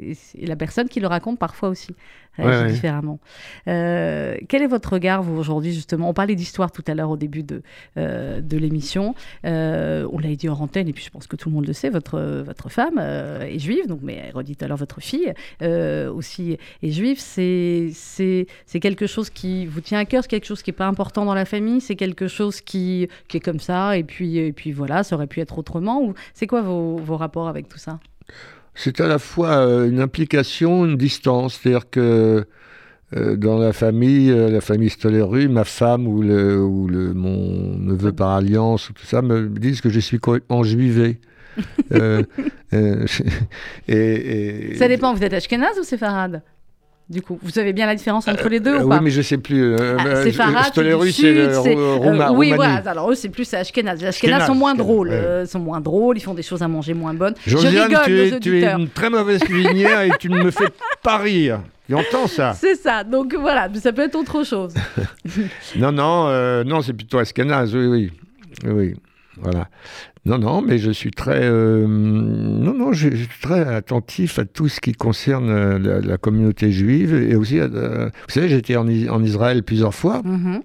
[0.42, 1.94] la personne qui le raconte parfois aussi
[2.36, 3.20] réagit Ouais, différemment.
[3.68, 6.08] Euh, quel est votre regard vous aujourd'hui justement?
[6.08, 7.62] On parlait d'histoire tout à l'heure au début de
[7.96, 9.14] euh, de l'émission.
[9.44, 11.72] Euh, on l'a dit en antenne, et puis je pense que tout le monde le
[11.72, 15.32] sait, votre, votre femme est juive, donc, mais elle redit tout à l'heure votre fille
[15.60, 17.18] aussi est juive.
[17.18, 20.76] C'est, c'est, c'est quelque chose qui vous tient à cœur, c'est quelque chose qui n'est
[20.76, 24.38] pas important dans la famille, c'est quelque chose qui, qui est comme ça, et puis,
[24.38, 26.02] et puis voilà, ça aurait pu être autrement.
[26.02, 27.98] Ou c'est quoi vos, vos rapports avec tout ça?
[28.74, 31.58] C'est à la fois euh, une implication, une distance.
[31.62, 32.44] C'est-à-dire que
[33.16, 37.76] euh, dans la famille, euh, la famille Stoleru, ma femme ou, le, ou le, mon
[37.78, 41.20] neveu par alliance, ou tout ça, me disent que je suis complètement juivé.
[41.92, 42.22] Euh,
[43.88, 46.40] et, et- Ça dépend, vous êtes ashkénaze ou séfarade?
[47.12, 49.00] Du coup, vous savez bien la différence entre les deux Euh, ou oui, pas?
[49.00, 49.62] mais je sais plus.
[49.74, 50.32] euh, Ah, euh, c'est
[50.70, 52.52] Stoleru, du c'est le c'est- Ro- euh, Roma- oui, Roumanie.
[52.56, 52.90] voilà.
[52.90, 54.00] Alors eux, c'est plus Ashkenaz.
[54.00, 55.14] Les Ashkenaz Ashkenaz, sont moins Ashkenaz, drôles, ouais.
[55.14, 56.16] euh, sont moins drôles.
[56.18, 57.34] Ils font des choses à manger moins bonnes.
[57.46, 60.42] Josiane, je rigole, tu nos es, tu es une très mauvaise cuisinière et tu ne
[60.42, 60.68] me fais
[61.02, 61.60] pas rire.
[61.86, 62.54] Tu entends ça?
[62.58, 63.04] C'est ça.
[63.04, 64.72] Donc voilà, mais ça peut être autre chose.
[65.76, 68.10] Non, non, euh, non, c'est plutôt Askenaz, oui, oui.
[68.64, 68.94] Oui, oui,
[69.40, 69.68] voilà.
[70.24, 74.44] Non, non, mais je suis très, euh, non, non, je, je suis très attentif à
[74.44, 78.76] tout ce qui concerne euh, la, la communauté juive et aussi, euh, vous savez, j'étais
[78.76, 80.62] en, Is- en Israël plusieurs fois Mhm.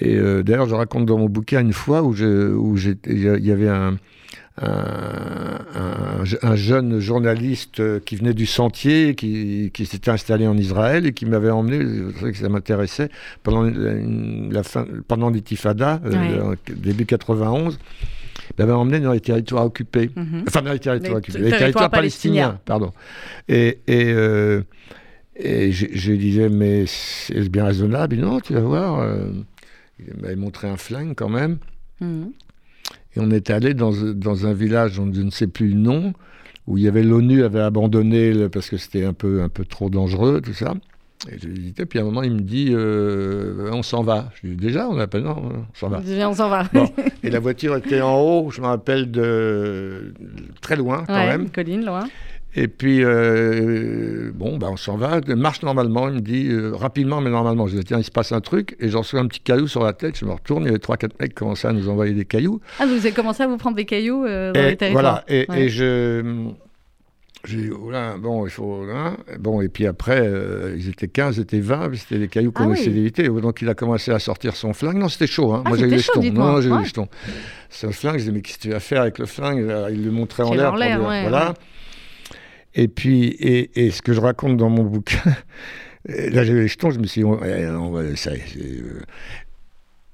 [0.00, 3.96] et euh, d'ailleurs, je raconte dans mon bouquin une fois où il y avait un,
[4.60, 10.56] un, un- un jeune journaliste euh, qui venait du Sentier, qui, qui s'était installé en
[10.56, 11.84] Israël et qui m'avait emmené,
[12.20, 13.08] c'est que ça m'intéressait,
[13.42, 16.40] pendant la, fin, pendant l'intifada, euh, Ouais.
[16.40, 17.78] en- début 91,
[18.50, 20.10] il m'avait emmené dans les territoires occupés.
[20.14, 20.44] Mhm.
[20.46, 22.92] Enfin, dans les territoires Les occupés, les territoires territoires palestiniens, pardon.
[23.48, 24.62] Et, et, euh,
[25.36, 28.16] et je, je disais, mais c'est bien raisonnable?
[28.16, 29.00] Non, tu vas voir.
[29.00, 29.28] euh,
[29.98, 31.58] il m'avait montré un flingue quand même.
[32.00, 32.32] Mhm.
[33.16, 36.12] Et on est allé dans, dans un village dont je ne sais plus le nom,
[36.66, 39.64] où il y avait l'ONU avait abandonné le- parce que c'était un peu, un peu
[39.64, 40.74] trop dangereux, tout ça.
[41.30, 44.30] Et j'ai hésité, puis à un moment, il me dit euh, On s'en va.
[44.34, 46.00] Je lui dis Déjà, on appelle Non, on s'en va.
[46.00, 46.64] Viens, on s'en va.
[46.72, 46.90] Bon.
[47.22, 50.12] Et la voiture était en haut, je me rappelle, de
[50.60, 51.48] très loin quand Ouais, même.
[51.50, 52.08] colline, loin.
[52.54, 56.08] Et puis, euh, bon, bah, on s'en va, marche normalement.
[56.08, 57.66] Il me dit euh, rapidement, mais normalement.
[57.66, 58.76] Je dis tiens, il se passe un truc.
[58.78, 60.18] Et j'en reçois un petit caillou sur la tête.
[60.18, 62.24] Je me retourne, il y avait trois, quatre mecs qui commençaient à nous envoyer des
[62.26, 62.60] cailloux.
[62.78, 65.02] Ah, vous avez commencé à vous prendre des cailloux euh, dans Et les territoires.
[65.02, 65.24] voilà.
[65.28, 65.62] Et, Ouais.
[65.64, 66.50] et je.
[67.44, 68.86] J'ai dit, oh là, bon, il faut.
[68.86, 69.16] là.
[69.40, 72.52] Bon, et puis après, euh, ils étaient 15, ils étaient 20, puis c'était des cailloux
[72.52, 72.94] qu'on Ah essayait oui.
[72.94, 73.28] d'éviter.
[73.28, 74.96] Donc il a commencé à sortir son flingue.
[74.98, 75.52] Non, c'était chaud.
[75.52, 75.62] Hein.
[75.64, 76.22] Ah, Moi, j'ai eu les jetons.
[76.22, 76.78] Non, non, j'ai eu Ouais.
[76.80, 77.08] les jetons.
[77.68, 78.18] C'est un flingue.
[78.18, 80.52] Je dis, mais qu'est-ce que tu vas faire avec le flingue Il le montrait en
[80.54, 80.70] l'air.
[80.70, 81.48] voilà.
[81.48, 81.54] ouais.
[82.74, 85.20] Et puis, et, et ce que je raconte dans mon bouquin,
[86.08, 89.02] là j'ai eu les jetons, je me suis dit, on- on va- ça, c'est, euh,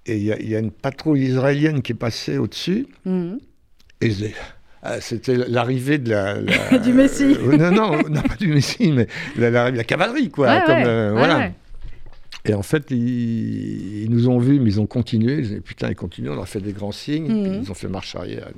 [0.06, 3.38] et il y, a- il y a une patrouille israélienne qui est passée au-dessus, Mhm.
[4.00, 4.10] et
[4.82, 7.36] ah, c'était l'arrivée de la, la- Du Messie.
[7.38, 9.06] euh, non, non, non, pas du Messie, mais
[9.36, 10.48] la, la- la cavalerie, quoi.
[10.48, 11.50] Ouais, comme, ouais, euh, ouais, voilà.
[12.48, 15.44] Et en fait, ils, ils nous ont vus, mais ils ont continué.
[15.44, 17.42] Je dis, putain, ils continuent, on leur a fait des grands signes, Mhm.
[17.50, 18.48] puis ils ont fait marche arrière.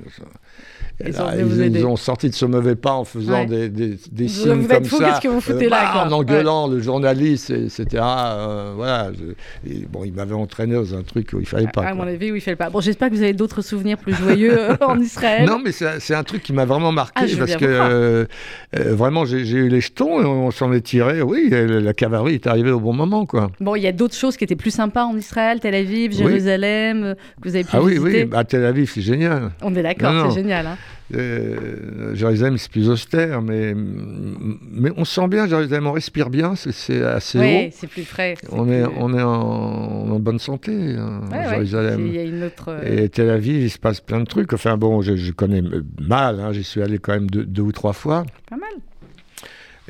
[1.03, 3.45] Et Ils là, ont ils, ils sorti de ce mauvais pas en faisant Ouais.
[3.47, 5.09] des, des, des signes vous comme êtes fous, ça.
[5.09, 6.05] qu'est-ce que vous foutez là, bah.
[6.07, 7.85] En engueulant le journaliste, et- etc.
[8.03, 9.11] euh, voilà.
[9.13, 11.81] je- et bon, il m'avait entraîné dans un truc où il fallait pas.
[11.81, 12.11] à mon quoi.
[12.11, 12.69] avis, oui, il le pas.
[12.69, 15.45] Bon, j'espère que vous avez d'autres souvenirs plus joyeux euh, en Israël.
[15.47, 18.25] Non, mais c'est un truc qui m'a vraiment marqué Ah, parce que euh,
[18.73, 21.21] vraiment j'ai eu les jetons et on s'en est tiré.
[21.21, 23.49] Oui, la, la cavalerie est arrivée au bon moment, quoi.
[23.59, 26.17] Bon, il y a d'autres choses qui étaient plus sympas en Israël, Tel Aviv, Oui.
[26.17, 28.23] Jérusalem, euh, que vous avez pu Ah oui, visiter.
[28.25, 29.51] oui, à Tel Aviv, c'est génial.
[29.61, 30.67] On est d'accord, c'est génial.
[30.67, 30.77] hein.
[31.13, 37.03] Euh, Jérusalem, c'est plus austère, mais, mais on sent bien Jérusalem, on respire bien, c'est-
[37.03, 37.69] assez Oui, haut.
[37.73, 38.35] c'est plus frais.
[38.51, 42.07] On est, on est en, en bonne santé hein, Ouais, à ouais, Jérusalem.
[42.07, 42.65] Il y a une autre.
[42.69, 44.53] euh, Et Tel Aviv, il se passe plein de trucs.
[44.53, 45.61] Enfin bon, je, je connais
[45.99, 48.69] mal, hein, j'y suis allé quand même deux, deux ou trois fois, Pas mal.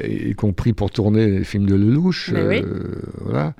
[0.07, 2.29] Y compris pour tourner les films de Lelouch.
[2.33, 2.61] Oui.
[2.63, 3.53] euh, Voilà.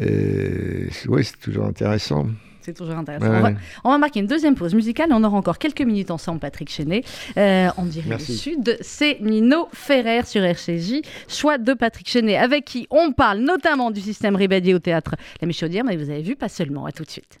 [0.00, 2.26] Et oui, c'est toujours intéressant.
[2.62, 3.26] C'est toujours intéressant.
[3.26, 3.38] Ouais.
[3.38, 3.52] On, va,
[3.84, 5.08] on va marquer une deuxième pause musicale.
[5.12, 7.02] On aura encore quelques minutes ensemble, Patrick Chenet.
[7.38, 8.18] Euh, on dirait le.
[8.18, 8.76] Sud.
[8.82, 11.00] C'est Nino Ferrer sur RCJ.
[11.26, 15.46] Choix de Patrick Chenet, avec qui on parle notamment du système Ribadier au théâtre La
[15.46, 15.84] Michaudière.
[15.84, 16.84] Mais vous avez vu, pas seulement.
[16.84, 17.40] À tout de suite.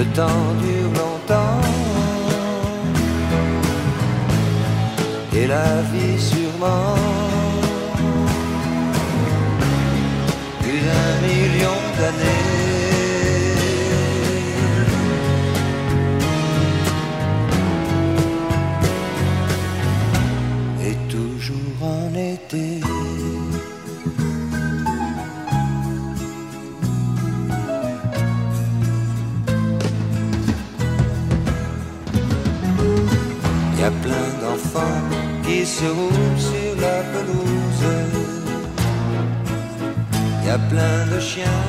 [0.00, 1.60] Le temps dure longtemps.
[5.34, 6.94] Et la vie sûrement.
[10.62, 12.49] Plus d'un million d'années.
[35.44, 37.86] Qui se roulent sur la pelouse.
[40.44, 41.62] Y a plein de chiens.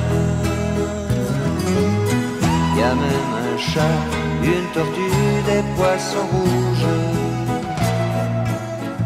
[2.76, 3.98] Y a même un chat,
[4.42, 6.92] une tortue, des poissons rouges.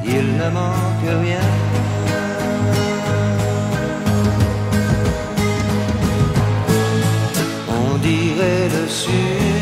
[0.05, 1.49] Il ne manque rien.
[7.69, 9.56] On dirait le sud.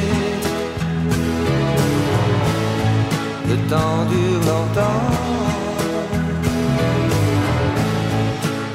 [3.75, 5.05] Temps dure longtemps.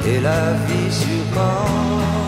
[0.09, 2.18] Et la vie sûrement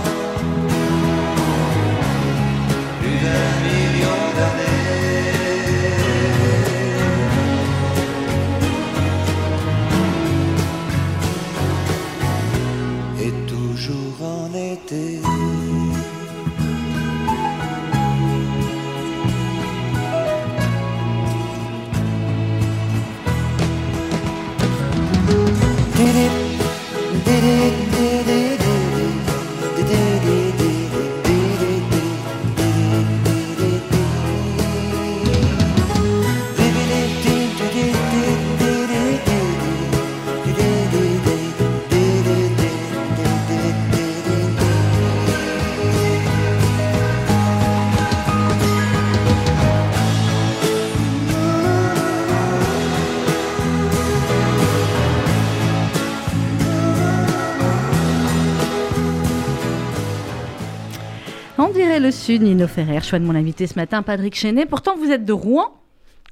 [62.11, 64.65] Sud, Nino Ferrer, choix de mon invité ce matin, Patrick Chenet.
[64.65, 65.77] Pourtant, vous êtes de Rouen.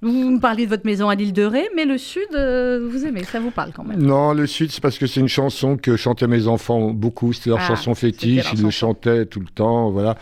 [0.02, 3.06] Vous me parliez de votre maison à l'île de Ré, mais le Sud, euh, vous
[3.06, 4.02] aimez, ça vous parle quand même.
[4.02, 7.34] Non, le Sud, c'est parce que c'est une chanson que chantaient mes enfants beaucoup.
[7.34, 8.46] C'était leur Ah, chanson fétiche.
[8.46, 9.92] leur Ils le chantaient tout le temps.
[9.92, 10.16] Voilà.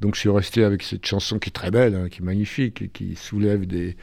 [0.00, 2.82] Donc je suis resté avec cette chanson qui est très belle, hein, qui est magnifique
[2.82, 3.96] et qui soulève des,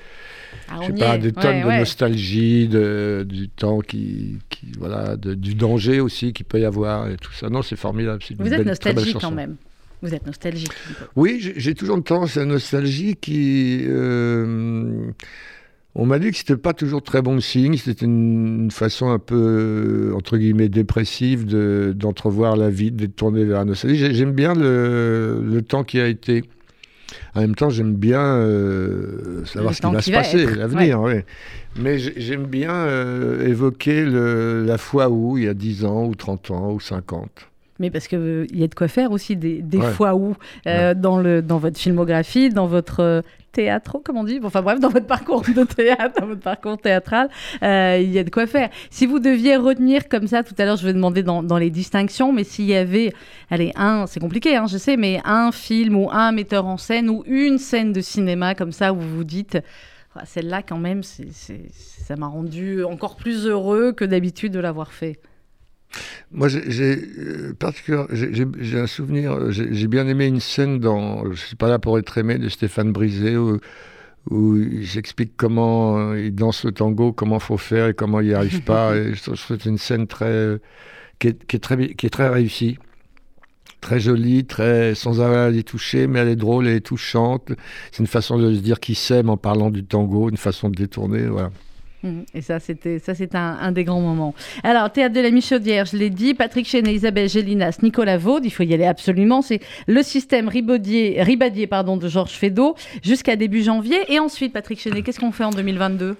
[0.69, 1.79] Ah, je sais pas, des tonnes Ouais, de ouais.
[1.79, 7.09] nostalgie, de, du temps qui, qui voilà, de- du danger aussi qu'il peut y avoir
[7.09, 7.49] et tout ça.
[7.49, 8.21] Non, c'est formidable.
[8.37, 9.57] Vous êtes belle- nostalgique quand même.
[10.01, 10.71] Vous êtes nostalgique.
[11.15, 13.83] Oui, j'ai toujours tendance à la nostalgie qui.
[13.87, 15.11] euh,
[15.95, 17.75] on m'a dit que c'était pas toujours très bon signe.
[17.75, 23.15] C'était une, une façon un peu euh, entre guillemets dépressive de- d'entrevoir la vie, d'être
[23.15, 23.97] tourné vers la nostalgie.
[23.97, 26.43] J'ai- J'aime bien le, le temps qui a été.
[27.33, 31.01] En même temps, j'aime bien euh, savoir Le ce qui va se va passer, l'avenir.
[31.01, 31.25] ouais.
[31.75, 36.05] Mais j'ai- j'aime bien euh, évoquer le- la fois où, il y a 10 ans,
[36.05, 37.29] ou 30 ans, ou 50.
[37.79, 39.91] Mais parce qu'il y a de quoi faire aussi des, des Ouais.
[39.91, 40.35] fois où,
[40.67, 43.21] euh, dans, le, dans votre filmographie, dans votre euh,
[43.53, 47.29] théâtre, comment on dit Enfin bref, dans votre parcours de théâtre, dans votre parcours théâtral,
[47.63, 48.69] euh, il y a de quoi faire.
[48.89, 51.69] Si vous deviez retenir comme ça, tout à l'heure, je vais demander dans, dans les
[51.69, 53.13] distinctions, mais s'il y avait,
[53.49, 57.09] allez, un, c'est compliqué, hein, je sais, mais un film ou un metteur en scène
[57.09, 59.57] ou une scène de cinéma comme ça où vous vous dites.
[60.15, 65.17] Ah, Celle-là, quand même, ça m'a rendu encore plus heureux que d'habitude de l'avoir fait.
[66.31, 67.53] Moi, j'ai- j'ai euh,
[68.11, 71.97] j'ai- un souvenir, euh, j'ai bien aimé une scène dans Je suis pas là pour
[71.97, 73.59] être aimé de Stéphane Brisé où,
[74.29, 78.33] où j'explique comment euh, il danse le tango, comment faut faire et comment il n'y
[78.33, 78.95] arrive pas.
[78.95, 80.57] Et je trouve que c'est une scène très,
[81.17, 82.77] qui, est, qui, est très, qui est très réussie,
[83.81, 87.51] très jolie, très, sans avoir à y toucher, mais elle est drôle, elle est touchante.
[87.91, 90.75] C'est une façon de se dire qu'il s'aime en parlant du tango, une façon de
[90.75, 91.25] détourner.
[91.27, 91.49] Voilà.
[92.03, 92.25] Mhm.
[92.33, 92.99] Et ça, c'était
[93.33, 94.33] un, des grands moments.
[94.63, 98.51] Alors, Théâtre de la Michaudière, je l'ai dit, Patrick Chenet, Isabelle Gélinas, Nicolas Vaud, il
[98.51, 99.41] faut y aller absolument.
[99.41, 103.99] C'est le système Ribaudier, Ribadier de Georges Feydeau jusqu'à début janvier.
[104.07, 106.15] Et ensuite, Patrick Chenet, qu'est-ce qu'on fait en 2022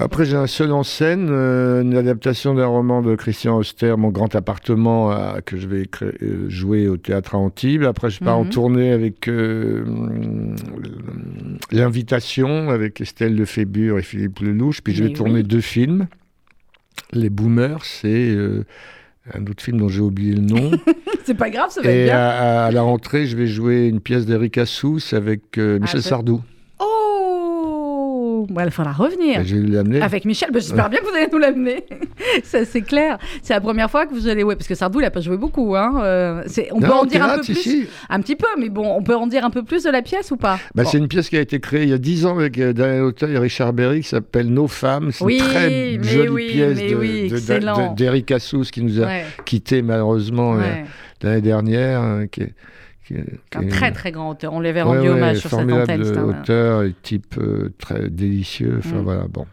[0.00, 4.10] Après, j'ai un seul en scène, euh, une adaptation d'un roman de Christian Auster, Mon
[4.10, 7.82] grand appartement, euh, que je vais euh, jouer au théâtre à Antibes.
[7.82, 8.50] Après, je pars en Mhm.
[8.50, 9.84] tournée avec euh,
[11.72, 14.80] l'invitation avec Estelle Lefébure et Philippe Lelouch.
[14.82, 15.42] Puis je vais tourner oui.
[15.42, 16.06] deux films.
[17.12, 18.64] Les Boomers, c'est euh,
[19.34, 20.70] un autre film dont j'ai oublié le nom.
[21.24, 22.16] C'est pas grave, ça va être et bien.
[22.16, 26.08] à, à la rentrée, je vais jouer une pièce d'Eric Assous avec euh, Michel c'est-
[26.08, 26.40] Sardou.
[28.58, 29.42] Oh Bon, Il faudra revenir.
[29.44, 30.00] Je vais l'amener.
[30.02, 31.84] Avec Michel, bah, j'espère bien que vous allez nous l'amener.
[32.44, 33.18] ça, c'est clair.
[33.42, 34.42] C'est la première fois que vous allez.
[34.42, 35.76] Ouais, parce que Sardou, il a pas joué beaucoup.
[35.76, 36.00] Hein.
[36.02, 36.42] euh,
[36.72, 37.86] on peut en dire un peu plus.
[38.08, 40.30] Un petit peu, mais bon, on peut en dire un peu plus de la pièce
[40.30, 40.58] ou pas?
[40.74, 40.88] Bah, Bon.
[40.90, 43.02] C'est une pièce qui a été créée il y a dix ans avec euh, Daniel
[43.02, 45.10] Auteuil et Richard Berry qui s'appelle Nos femmes.
[45.12, 47.32] C'est Oui, une très jolie oui, pièce mais de- oui,
[47.96, 50.62] d'Eric Assous qui nous a Ouais, quittés malheureusement euh,
[51.22, 52.22] l'année dernière.
[52.30, 52.54] qui est-
[53.08, 54.52] qui est- Un qui est- très très grand auteur.
[54.52, 56.04] On lui avait Ouais, rendu ouais, hommage sur cette formidable antenne.
[56.04, 58.76] c'est un- auteur type euh, très délicieux.
[58.78, 59.02] Enfin Mm.
[59.02, 59.46] voilà, bon.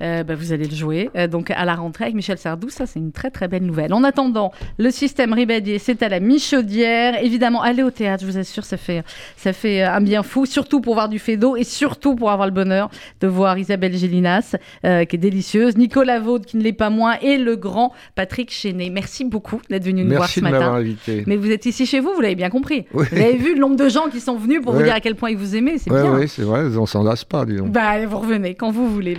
[0.00, 1.10] Euh, bah, vous allez le jouer.
[1.16, 3.92] Euh, donc à la rentrée avec Michel Sardou, ça c'est une très très belle nouvelle.
[3.92, 7.22] En attendant, le système Ribadier, c'est à la Michaudière.
[7.22, 9.02] Évidemment, allez au théâtre, je vous assure, ça fait,
[9.36, 12.52] ça fait un bien fou, surtout pour voir du Fédo et surtout pour avoir le
[12.54, 12.90] bonheur
[13.20, 17.16] de voir Isabelle Gélinas, euh, qui est délicieuse, Nicolas Vaud, qui ne l'est pas moins,
[17.22, 18.90] et le grand Patrick Chenet.
[18.90, 20.74] Merci beaucoup d'être venu nous voir ce de matin.
[20.74, 21.24] invité.
[21.26, 22.84] Mais vous êtes ici chez vous, vous l'avez bien compris.
[22.92, 23.06] Oui.
[23.10, 25.14] Vous avez vu le nombre de gens qui sont venus pour vous dire à quel
[25.14, 26.14] point ils vous aimaient, c'est Ouais, bien.
[26.14, 27.70] ouais, c'est vrai, on s'en lasse pas, dis donc.
[27.70, 29.18] Bah, vous revenez quand vous voulez.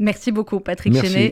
[0.00, 0.94] Merci beaucoup, Patrick.
[0.96, 1.28] Chenet.